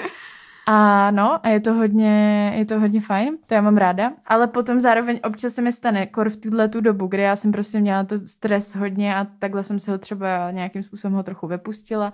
A 0.67 1.11
no, 1.11 1.47
a 1.47 1.49
je 1.49 1.61
to 1.61 1.75
hodně, 1.75 2.53
je 2.57 2.65
to 2.65 2.81
hodně 2.81 3.01
fajn, 3.01 3.37
to 3.49 3.55
já 3.55 3.61
mám 3.61 3.77
ráda, 3.77 4.13
ale 4.27 4.47
potom 4.47 4.81
zároveň 4.81 5.21
občas 5.25 5.53
se 5.55 5.63
mi 5.63 5.73
stane, 5.73 6.07
kor 6.07 6.31
v 6.31 6.37
tuhle 6.37 6.69
tu 6.69 6.81
dobu, 6.81 7.07
kdy 7.07 7.23
já 7.23 7.37
jsem 7.37 7.53
prostě 7.53 7.81
měla 7.81 8.05
to 8.05 8.19
stres 8.19 8.75
hodně 8.77 9.17
a 9.17 9.27
takhle 9.39 9.63
jsem 9.65 9.79
se 9.81 9.91
ho 9.91 9.99
třeba 9.99 10.51
nějakým 10.51 10.83
způsobem 10.83 11.15
ho 11.15 11.23
trochu 11.23 11.47
vypustila, 11.47 12.13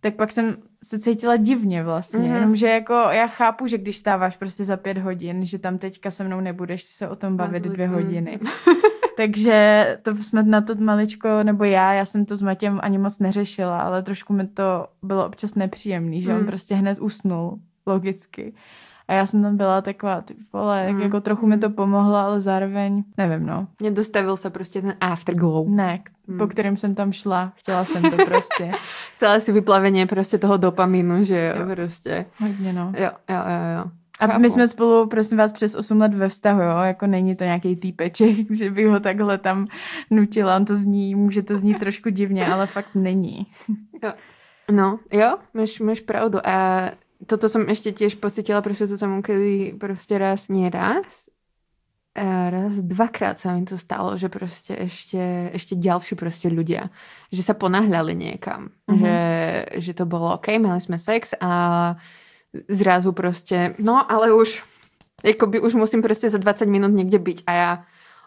tak 0.00 0.14
pak 0.14 0.32
jsem 0.32 0.56
se 0.82 0.98
cítila 0.98 1.36
divně 1.36 1.84
vlastně, 1.84 2.18
Mhm. 2.18 2.28
mm-hmm. 2.28 2.34
jenomže 2.34 2.68
jako 2.68 2.92
já 2.92 3.26
chápu, 3.26 3.66
že 3.66 3.78
když 3.78 3.96
stáváš 3.96 4.36
prostě 4.36 4.64
za 4.64 4.76
pět 4.76 4.98
hodin, 4.98 5.46
že 5.46 5.58
tam 5.58 5.78
teďka 5.78 6.10
se 6.10 6.24
mnou 6.24 6.40
nebudeš 6.40 6.82
se 6.82 7.08
o 7.08 7.16
tom 7.16 7.36
bavit 7.36 7.62
dvě 7.62 7.86
Mhm. 7.88 7.94
hodiny. 7.94 8.38
Takže 9.16 9.98
to 10.02 10.16
jsme 10.16 10.42
na 10.42 10.60
to 10.60 10.74
maličko, 10.74 11.28
nebo 11.42 11.64
já, 11.64 11.92
já 11.92 12.04
jsem 12.04 12.24
to 12.26 12.36
s 12.36 12.42
Matěm 12.42 12.80
ani 12.82 12.98
moc 12.98 13.18
neřešila, 13.18 13.80
ale 13.80 14.02
trošku 14.02 14.32
mi 14.32 14.46
to 14.46 14.86
bylo 15.02 15.26
občas 15.26 15.54
nepříjemný, 15.54 16.22
že 16.22 16.34
on 16.34 16.40
Mm. 16.40 16.46
prostě 16.46 16.74
hned 16.74 16.98
usnul, 17.00 17.58
logicky. 17.86 18.54
A 19.08 19.12
já 19.12 19.26
jsem 19.26 19.42
tam 19.42 19.56
byla 19.56 19.80
taková, 19.82 20.20
ty 20.20 20.34
vole, 20.52 20.86
Mm. 20.88 20.94
mm. 20.96 21.02
jako 21.02 21.20
trochu 21.20 21.46
mi 21.46 21.58
to 21.58 21.70
pomohlo, 21.70 22.14
ale 22.16 22.40
zároveň, 22.40 23.04
nevím, 23.16 23.46
no. 23.46 23.66
Nedostavil 23.82 24.36
se 24.36 24.50
prostě 24.50 24.82
ten 24.82 24.94
afterglow. 25.00 25.68
Ne, 25.68 26.00
Mm. 26.26 26.38
po 26.38 26.46
kterým 26.46 26.76
jsem 26.76 26.94
tam 26.94 27.12
šla, 27.12 27.52
chtěla 27.56 27.84
jsem 27.84 28.02
to 28.02 28.16
prostě. 28.24 28.72
Chcela 29.14 29.40
si 29.40 29.52
vyplavení 29.52 30.06
prostě 30.06 30.38
toho 30.38 30.56
dopaminu, 30.56 31.24
že 31.24 31.52
jo, 31.56 31.62
Jo. 31.62 31.74
prostě. 31.74 32.26
Hodně, 32.38 32.72
no. 32.72 32.92
Jo, 32.98 33.10
jo, 33.30 33.36
jo, 33.36 33.78
jo. 33.78 33.90
A 34.20 34.26
Chápu. 34.26 34.40
my 34.40 34.50
jsme 34.50 34.68
spolu, 34.68 35.06
prosím 35.08 35.38
vás, 35.38 35.52
přes 35.52 35.74
8 35.74 36.00
let 36.00 36.14
ve 36.14 36.28
vztahu, 36.28 36.60
jo, 36.62 36.78
jako 36.82 37.06
není 37.06 37.36
to 37.36 37.44
nějaký 37.44 37.76
týpeček, 37.76 38.36
že 38.50 38.70
bych 38.70 38.86
ho 38.86 39.00
takhle 39.00 39.38
tam 39.38 39.66
nutila, 40.10 40.56
on 40.56 40.64
to 40.64 40.76
zní, 40.76 41.14
může 41.14 41.42
to 41.42 41.56
znít 41.56 41.78
trošku 41.78 42.08
divně, 42.10 42.46
ale 42.46 42.66
fakt 42.66 42.88
není. 42.94 43.46
No, 44.72 44.98
jo, 45.12 45.36
máš, 45.54 45.80
máš 45.80 46.00
pravdu. 46.00 46.38
A 46.46 46.80
toto 47.26 47.48
som 47.48 47.64
ešte 47.66 47.92
tiež 47.92 48.20
pocitila 48.20 48.60
proste 48.60 48.88
to 48.88 48.96
tomu, 48.96 49.20
kedy 49.20 49.76
proste 49.80 50.16
raz, 50.16 50.48
nie 50.48 50.68
raz, 50.68 51.28
a 52.14 52.46
raz, 52.46 52.78
dvakrát 52.78 53.42
sa 53.42 53.58
mi 53.58 53.66
to 53.66 53.74
stalo, 53.74 54.14
že 54.14 54.30
proste 54.30 54.78
ešte, 54.86 55.50
ešte 55.50 55.74
ďalší 55.74 56.14
proste 56.14 56.46
ľudia, 56.46 56.94
že 57.34 57.42
sa 57.42 57.58
ponáhľali 57.58 58.14
niekam, 58.14 58.70
Mhm. 58.86 58.98
že, 59.02 59.16
že 59.82 59.92
to 59.98 60.06
bolo 60.06 60.38
OK, 60.38 60.54
mali 60.62 60.78
sme 60.78 60.94
sex 60.94 61.34
a 61.42 61.50
zrazu 62.70 63.10
proste, 63.10 63.74
no 63.82 63.98
ale 63.98 64.30
už, 64.30 64.62
jakoby 65.26 65.58
už 65.58 65.74
musím 65.74 66.06
proste 66.06 66.30
za 66.30 66.38
20 66.38 66.70
minút 66.70 66.94
niekde 66.94 67.18
byť 67.18 67.38
a 67.50 67.52
ja 67.52 67.70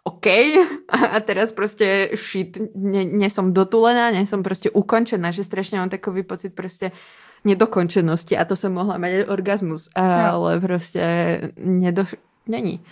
OK, 0.04 0.28
a 1.16 1.20
teraz 1.24 1.56
proste 1.56 2.12
shit, 2.20 2.60
nie, 2.76 3.08
nie 3.08 3.32
som 3.32 3.56
dotulená, 3.56 4.12
nie 4.12 4.28
som 4.28 4.44
proste 4.44 4.68
ukončená, 4.68 5.32
že 5.32 5.48
strašne 5.48 5.80
mám 5.80 5.88
takový 5.88 6.28
pocit 6.28 6.52
proste 6.52 6.92
nedokončenosti 7.48 8.36
a 8.36 8.44
to 8.46 8.56
som 8.60 8.76
mohla 8.76 9.00
mať 9.00 9.12
aj 9.12 9.30
orgazmus, 9.32 9.88
ale 9.96 10.60
proste 10.60 11.04
nedo, 11.56 12.04
není. 12.48 12.84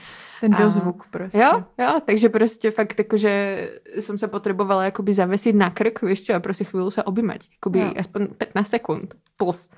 Ten 0.41 0.54
A- 0.56 0.58
dozvuk 0.62 1.08
prostě. 1.12 1.38
Jo, 1.39 1.63
jo, 1.80 2.00
takže 2.06 2.30
prostě 2.30 2.72
fakt 2.72 3.00
jakože 3.00 3.34
som 4.00 4.18
sa 4.18 4.28
potrebovala 4.28 4.84
jakoby 4.91 5.13
zavesiť 5.13 5.56
na 5.56 5.70
krk, 5.70 6.02
vieš 6.02 6.22
čo, 6.28 6.34
a 6.36 6.39
prostě 6.39 6.63
chvíľu 6.63 6.91
sa 6.91 7.08
objímať, 7.08 7.50
jakoby 7.60 7.80
Jo. 7.80 7.94
aspoň 7.98 8.28
15 8.38 8.68
sekund 8.68 9.15
plus. 9.38 9.70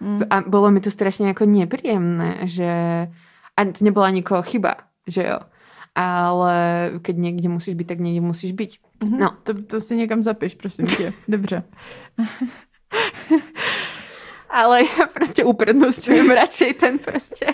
Mm. 0.00 0.22
A 0.30 0.40
bolo 0.46 0.70
mi 0.70 0.80
to 0.80 0.90
strašne 0.90 1.26
jako 1.26 1.44
nepríjemné, 1.44 2.46
že 2.46 2.70
a 3.56 3.60
to 3.64 3.84
nebola 3.84 4.10
nikoho 4.10 4.42
chyba, 4.42 4.74
že 5.06 5.22
jo. 5.22 5.38
Ale 5.94 6.54
keď 7.02 7.16
niekde 7.16 7.48
musíš 7.48 7.74
byť, 7.74 7.86
tak 7.86 7.98
niekde 8.02 8.20
musíš 8.20 8.52
byť. 8.52 8.70
Mhm. 9.04 9.18
No. 9.18 9.30
To, 9.42 9.54
to 9.62 9.80
si 9.80 9.96
někam 9.96 10.22
zapiš, 10.22 10.54
prosím 10.54 10.86
tě. 10.86 11.12
Dobře. 11.28 11.62
Ale 14.54 14.86
ja 14.86 15.10
proste 15.10 15.42
uprednostňujem 15.42 16.30
radšej 16.30 16.70
ten 16.78 17.02
proste. 17.02 17.50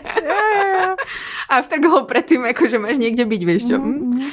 A 1.49 1.65
tak 1.65 1.81
ho 1.89 2.05
predtým, 2.05 2.45
akože 2.53 2.77
máš 2.77 3.01
niekde 3.01 3.25
byť, 3.25 3.43
vieš 3.49 3.63
čo. 3.73 3.81
Mm. 3.81 3.89
Mhm. 3.89 4.29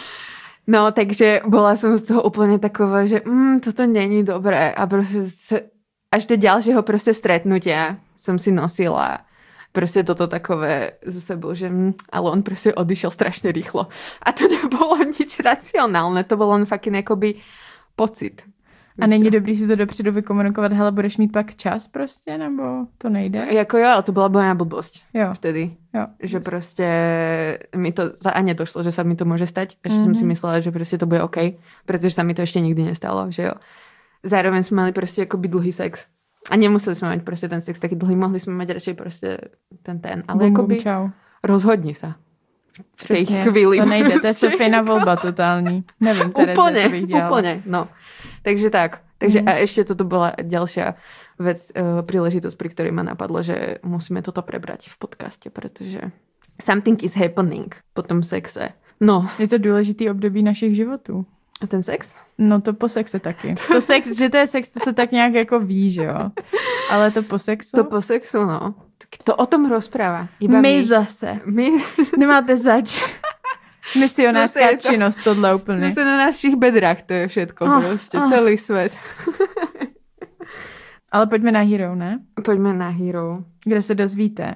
No, 0.68 0.92
takže 0.92 1.48
bola 1.48 1.80
som 1.80 1.96
z 1.96 2.12
toho 2.12 2.28
úplne 2.28 2.60
taková, 2.60 3.08
že 3.08 3.24
mm, 3.24 3.64
toto 3.64 3.88
není 3.88 4.28
dobré. 4.28 4.76
A 4.76 4.84
proste 4.84 5.32
se, 5.32 5.72
až 6.12 6.28
do 6.28 6.36
ďalšieho 6.36 6.84
proste 6.84 7.16
stretnutia 7.16 8.04
som 8.20 8.36
si 8.36 8.52
nosila 8.52 9.24
proste 9.72 10.04
toto 10.04 10.28
takové 10.28 11.00
zo 11.08 11.24
sebou, 11.24 11.56
že 11.56 11.72
mm, 11.72 12.12
ale 12.12 12.28
on 12.34 12.44
proste 12.44 12.76
odišiel 12.76 13.16
strašne 13.16 13.56
rýchlo. 13.56 13.88
A 14.26 14.36
to 14.36 14.50
nebolo 14.60 15.00
nič 15.08 15.40
racionálne, 15.40 16.28
to 16.28 16.36
bol 16.36 16.52
len 16.52 16.68
fakt 16.68 16.92
jakoby 16.92 17.40
pocit. 17.96 18.44
A 19.00 19.08
není 19.08 19.30
dobrý 19.32 19.56
si 19.56 19.68
to 19.68 19.76
dopředu 19.76 20.12
vykomunikovat, 20.12 20.74
hele, 20.74 20.92
budeš 20.92 21.18
mít 21.18 21.32
pak 21.32 21.56
čas 21.56 21.88
prostě, 21.88 22.38
nebo 22.38 22.64
to 22.98 23.10
nejde? 23.10 23.48
Jako 23.52 23.78
jo, 23.78 23.86
ale 23.88 24.04
to 24.04 24.12
bola 24.12 24.28
moja 24.28 24.54
blbosť 24.54 25.04
Jo, 25.14 25.34
vtedy. 25.34 25.72
jo. 25.94 26.06
že 26.24 26.40
prostě 26.40 26.88
mi 27.76 27.92
to 27.92 28.10
za 28.10 28.32
a 28.32 28.42
nedošlo, 28.42 28.84
že 28.84 28.92
sa 28.92 29.04
mi 29.04 29.16
to 29.16 29.26
môže 29.26 29.46
stať 29.46 29.78
a 29.86 29.90
že 29.90 29.96
mm-hmm. 29.96 30.04
som 30.04 30.16
si 30.16 30.22
Mhm. 30.24 30.28
myslela, 30.28 30.60
že 30.60 30.72
prostě 30.72 30.98
to 30.98 31.06
bude 31.06 31.24
OK, 31.24 31.38
pretože 31.86 32.16
sa 32.16 32.24
mi 32.24 32.34
to 32.34 32.42
ešte 32.42 32.60
nikdy 32.62 32.84
nestalo, 32.84 33.32
že 33.32 33.44
jo. 33.44 33.54
Zároveň 34.24 34.64
sme 34.64 34.76
mali 34.82 34.92
prostě 34.92 35.22
akoby 35.24 35.48
dlhý 35.48 35.72
sex. 35.72 36.06
A 36.50 36.56
nemuseli 36.56 36.96
sme 36.96 37.10
mať 37.10 37.22
prostě 37.22 37.50
ten 37.50 37.62
sex 37.62 37.80
taký 37.80 37.96
dlhý, 37.96 38.16
mohli 38.16 38.40
sme 38.40 38.54
mať 38.54 38.70
radšej 38.74 38.94
prostě 38.94 39.38
ten 39.84 40.00
ten, 40.00 40.24
ale 40.28 40.40
Bum, 40.40 40.54
bum, 40.54 40.56
akoby 40.56 40.76
čau. 40.80 41.10
rozhodni 41.44 41.94
sa. 41.94 42.16
V 42.96 43.04
Přesně, 43.04 43.44
chvíli. 43.44 43.78
To 43.80 43.86
nejde, 43.86 44.10
to 44.10 44.14
je 44.16 44.20
prostě. 44.22 44.50
Sofina 44.50 44.82
volba 44.82 45.16
totální. 45.16 45.84
Nevím, 46.00 46.32
Tereze, 46.32 46.62
Úplne, 46.62 46.82
co 46.84 46.90
bych 46.90 47.06
dělala. 47.08 47.30
úplne, 47.30 47.62
no. 47.66 47.88
Takže 48.48 48.70
tak. 48.72 49.04
Takže 49.20 49.44
Mhm. 49.44 49.48
a 49.50 49.52
ešte 49.60 49.82
toto 49.92 50.06
bola 50.08 50.32
ďalšia 50.40 50.96
vec, 51.42 51.60
uh, 51.76 52.00
príležitosť, 52.06 52.56
pri 52.56 52.70
ktorej 52.72 52.92
ma 52.96 53.04
napadlo, 53.04 53.44
že 53.44 53.84
musíme 53.84 54.22
toto 54.24 54.40
prebrať 54.46 54.88
v 54.88 54.96
podcaste, 54.98 55.50
pretože 55.52 56.00
something 56.62 57.02
is 57.04 57.18
happening 57.20 57.76
po 57.92 58.02
tom 58.08 58.24
sexe. 58.24 58.72
No, 59.02 59.28
Je 59.38 59.48
to 59.48 59.58
důležitý 59.58 60.10
období 60.10 60.44
našich 60.44 60.76
životů. 60.76 61.26
a 61.62 61.68
ten 61.68 61.84
sex? 61.84 62.14
No 62.38 62.62
to 62.62 62.74
po 62.74 62.86
sexe 62.90 63.20
taky. 63.20 63.56
To 63.74 63.82
sex, 63.82 64.14
že 64.18 64.30
to 64.30 64.38
je 64.38 64.48
sex, 64.48 64.70
to 64.70 64.80
se 64.80 64.94
tak 64.94 65.12
nějak 65.12 65.34
jako 65.34 65.60
ví, 65.60 65.92
že 65.92 66.04
jo. 66.04 66.32
Ale 66.90 67.12
to 67.12 67.24
po 67.24 67.40
sexu? 67.40 67.78
To 67.78 67.84
po 67.84 68.02
sexu, 68.02 68.46
no. 68.46 68.74
Tak 68.98 69.10
to 69.24 69.36
o 69.36 69.46
tom 69.46 69.66
rozpráva. 69.70 70.28
Iba 70.40 70.62
my 70.62 70.82
my. 70.82 70.88
zase. 70.88 71.40
My, 71.46 71.72
Nemáte 72.18 72.58
zač. 72.58 73.02
Misionářská 74.00 74.70
je 74.70 74.78
to- 74.78 74.90
činnost 74.90 75.24
tohle 75.24 75.56
úplně. 75.56 75.90
zase 75.90 76.06
na 76.06 76.18
našich 76.18 76.56
bedrách 76.56 77.02
to 77.02 77.14
je 77.14 77.28
všetko 77.28 77.66
Ah, 77.66 77.82
prostě, 77.82 78.18
ah. 78.18 78.28
celý 78.30 78.58
svet. 78.58 78.92
Ale 81.12 81.28
pojďme 81.28 81.52
na 81.52 81.60
Hero, 81.62 81.96
ne? 81.96 82.20
Poďme 82.46 82.74
na 82.74 82.90
Hero. 82.90 83.38
Kde 83.66 83.82
se 83.82 83.96
dozvíte, 83.96 84.56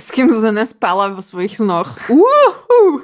s 0.00 0.10
kým 0.10 0.30
Zuzana 0.32 0.66
spala 0.66 1.08
vo 1.08 1.22
svojich 1.22 1.56
snoch. 1.56 2.10
Uhu. 2.10 3.00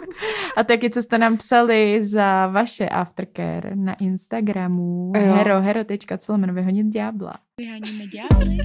A 0.57 0.64
taky, 0.64 0.91
co 0.91 1.03
jste 1.03 1.18
nám 1.18 1.37
psali 1.37 2.05
za 2.05 2.47
vaše 2.47 2.89
aftercare 2.89 3.71
na 3.75 3.95
Instagramu. 3.95 5.12
Jo. 5.16 5.33
Hero, 5.35 5.61
hero.co 5.61 6.39
vyhonit 6.53 6.87
ďábla. 6.87 7.35
Vyháníme 7.61 8.05
ďábly. 8.07 8.59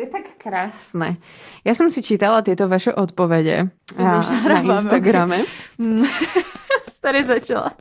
To 0.00 0.08
je 0.08 0.16
tak 0.16 0.32
krásne. 0.40 1.20
Ja 1.60 1.76
som 1.76 1.92
si 1.92 2.00
čítala 2.00 2.40
tieto 2.40 2.64
vaše 2.72 2.88
už 3.92 4.00
na 4.00 4.24
nahrávame, 4.24 4.80
Instagrame. 4.80 5.38
Mm. 5.76 6.08
Tady 7.04 7.20
začala. 7.24 7.76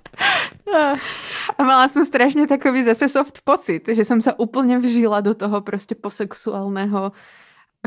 A 1.55 1.61
mala 1.63 1.87
som 1.87 2.03
strašne 2.03 2.43
takový 2.43 2.83
zase 2.83 3.07
soft 3.07 3.39
pocit, 3.47 3.87
že 3.87 4.03
som 4.03 4.19
sa 4.19 4.35
úplne 4.35 4.83
vžila 4.83 5.23
do 5.23 5.31
toho 5.31 5.63
proste 5.63 5.95
posexuálneho 5.95 7.15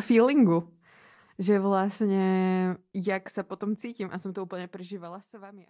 feelingu. 0.01 0.65
Že 1.37 1.61
vlastne, 1.61 2.25
jak 2.97 3.29
sa 3.29 3.45
potom 3.45 3.77
cítim 3.77 4.09
a 4.09 4.17
som 4.17 4.33
to 4.33 4.49
úplne 4.49 4.65
prežívala 4.65 5.21
s 5.21 5.37
vami. 5.37 5.69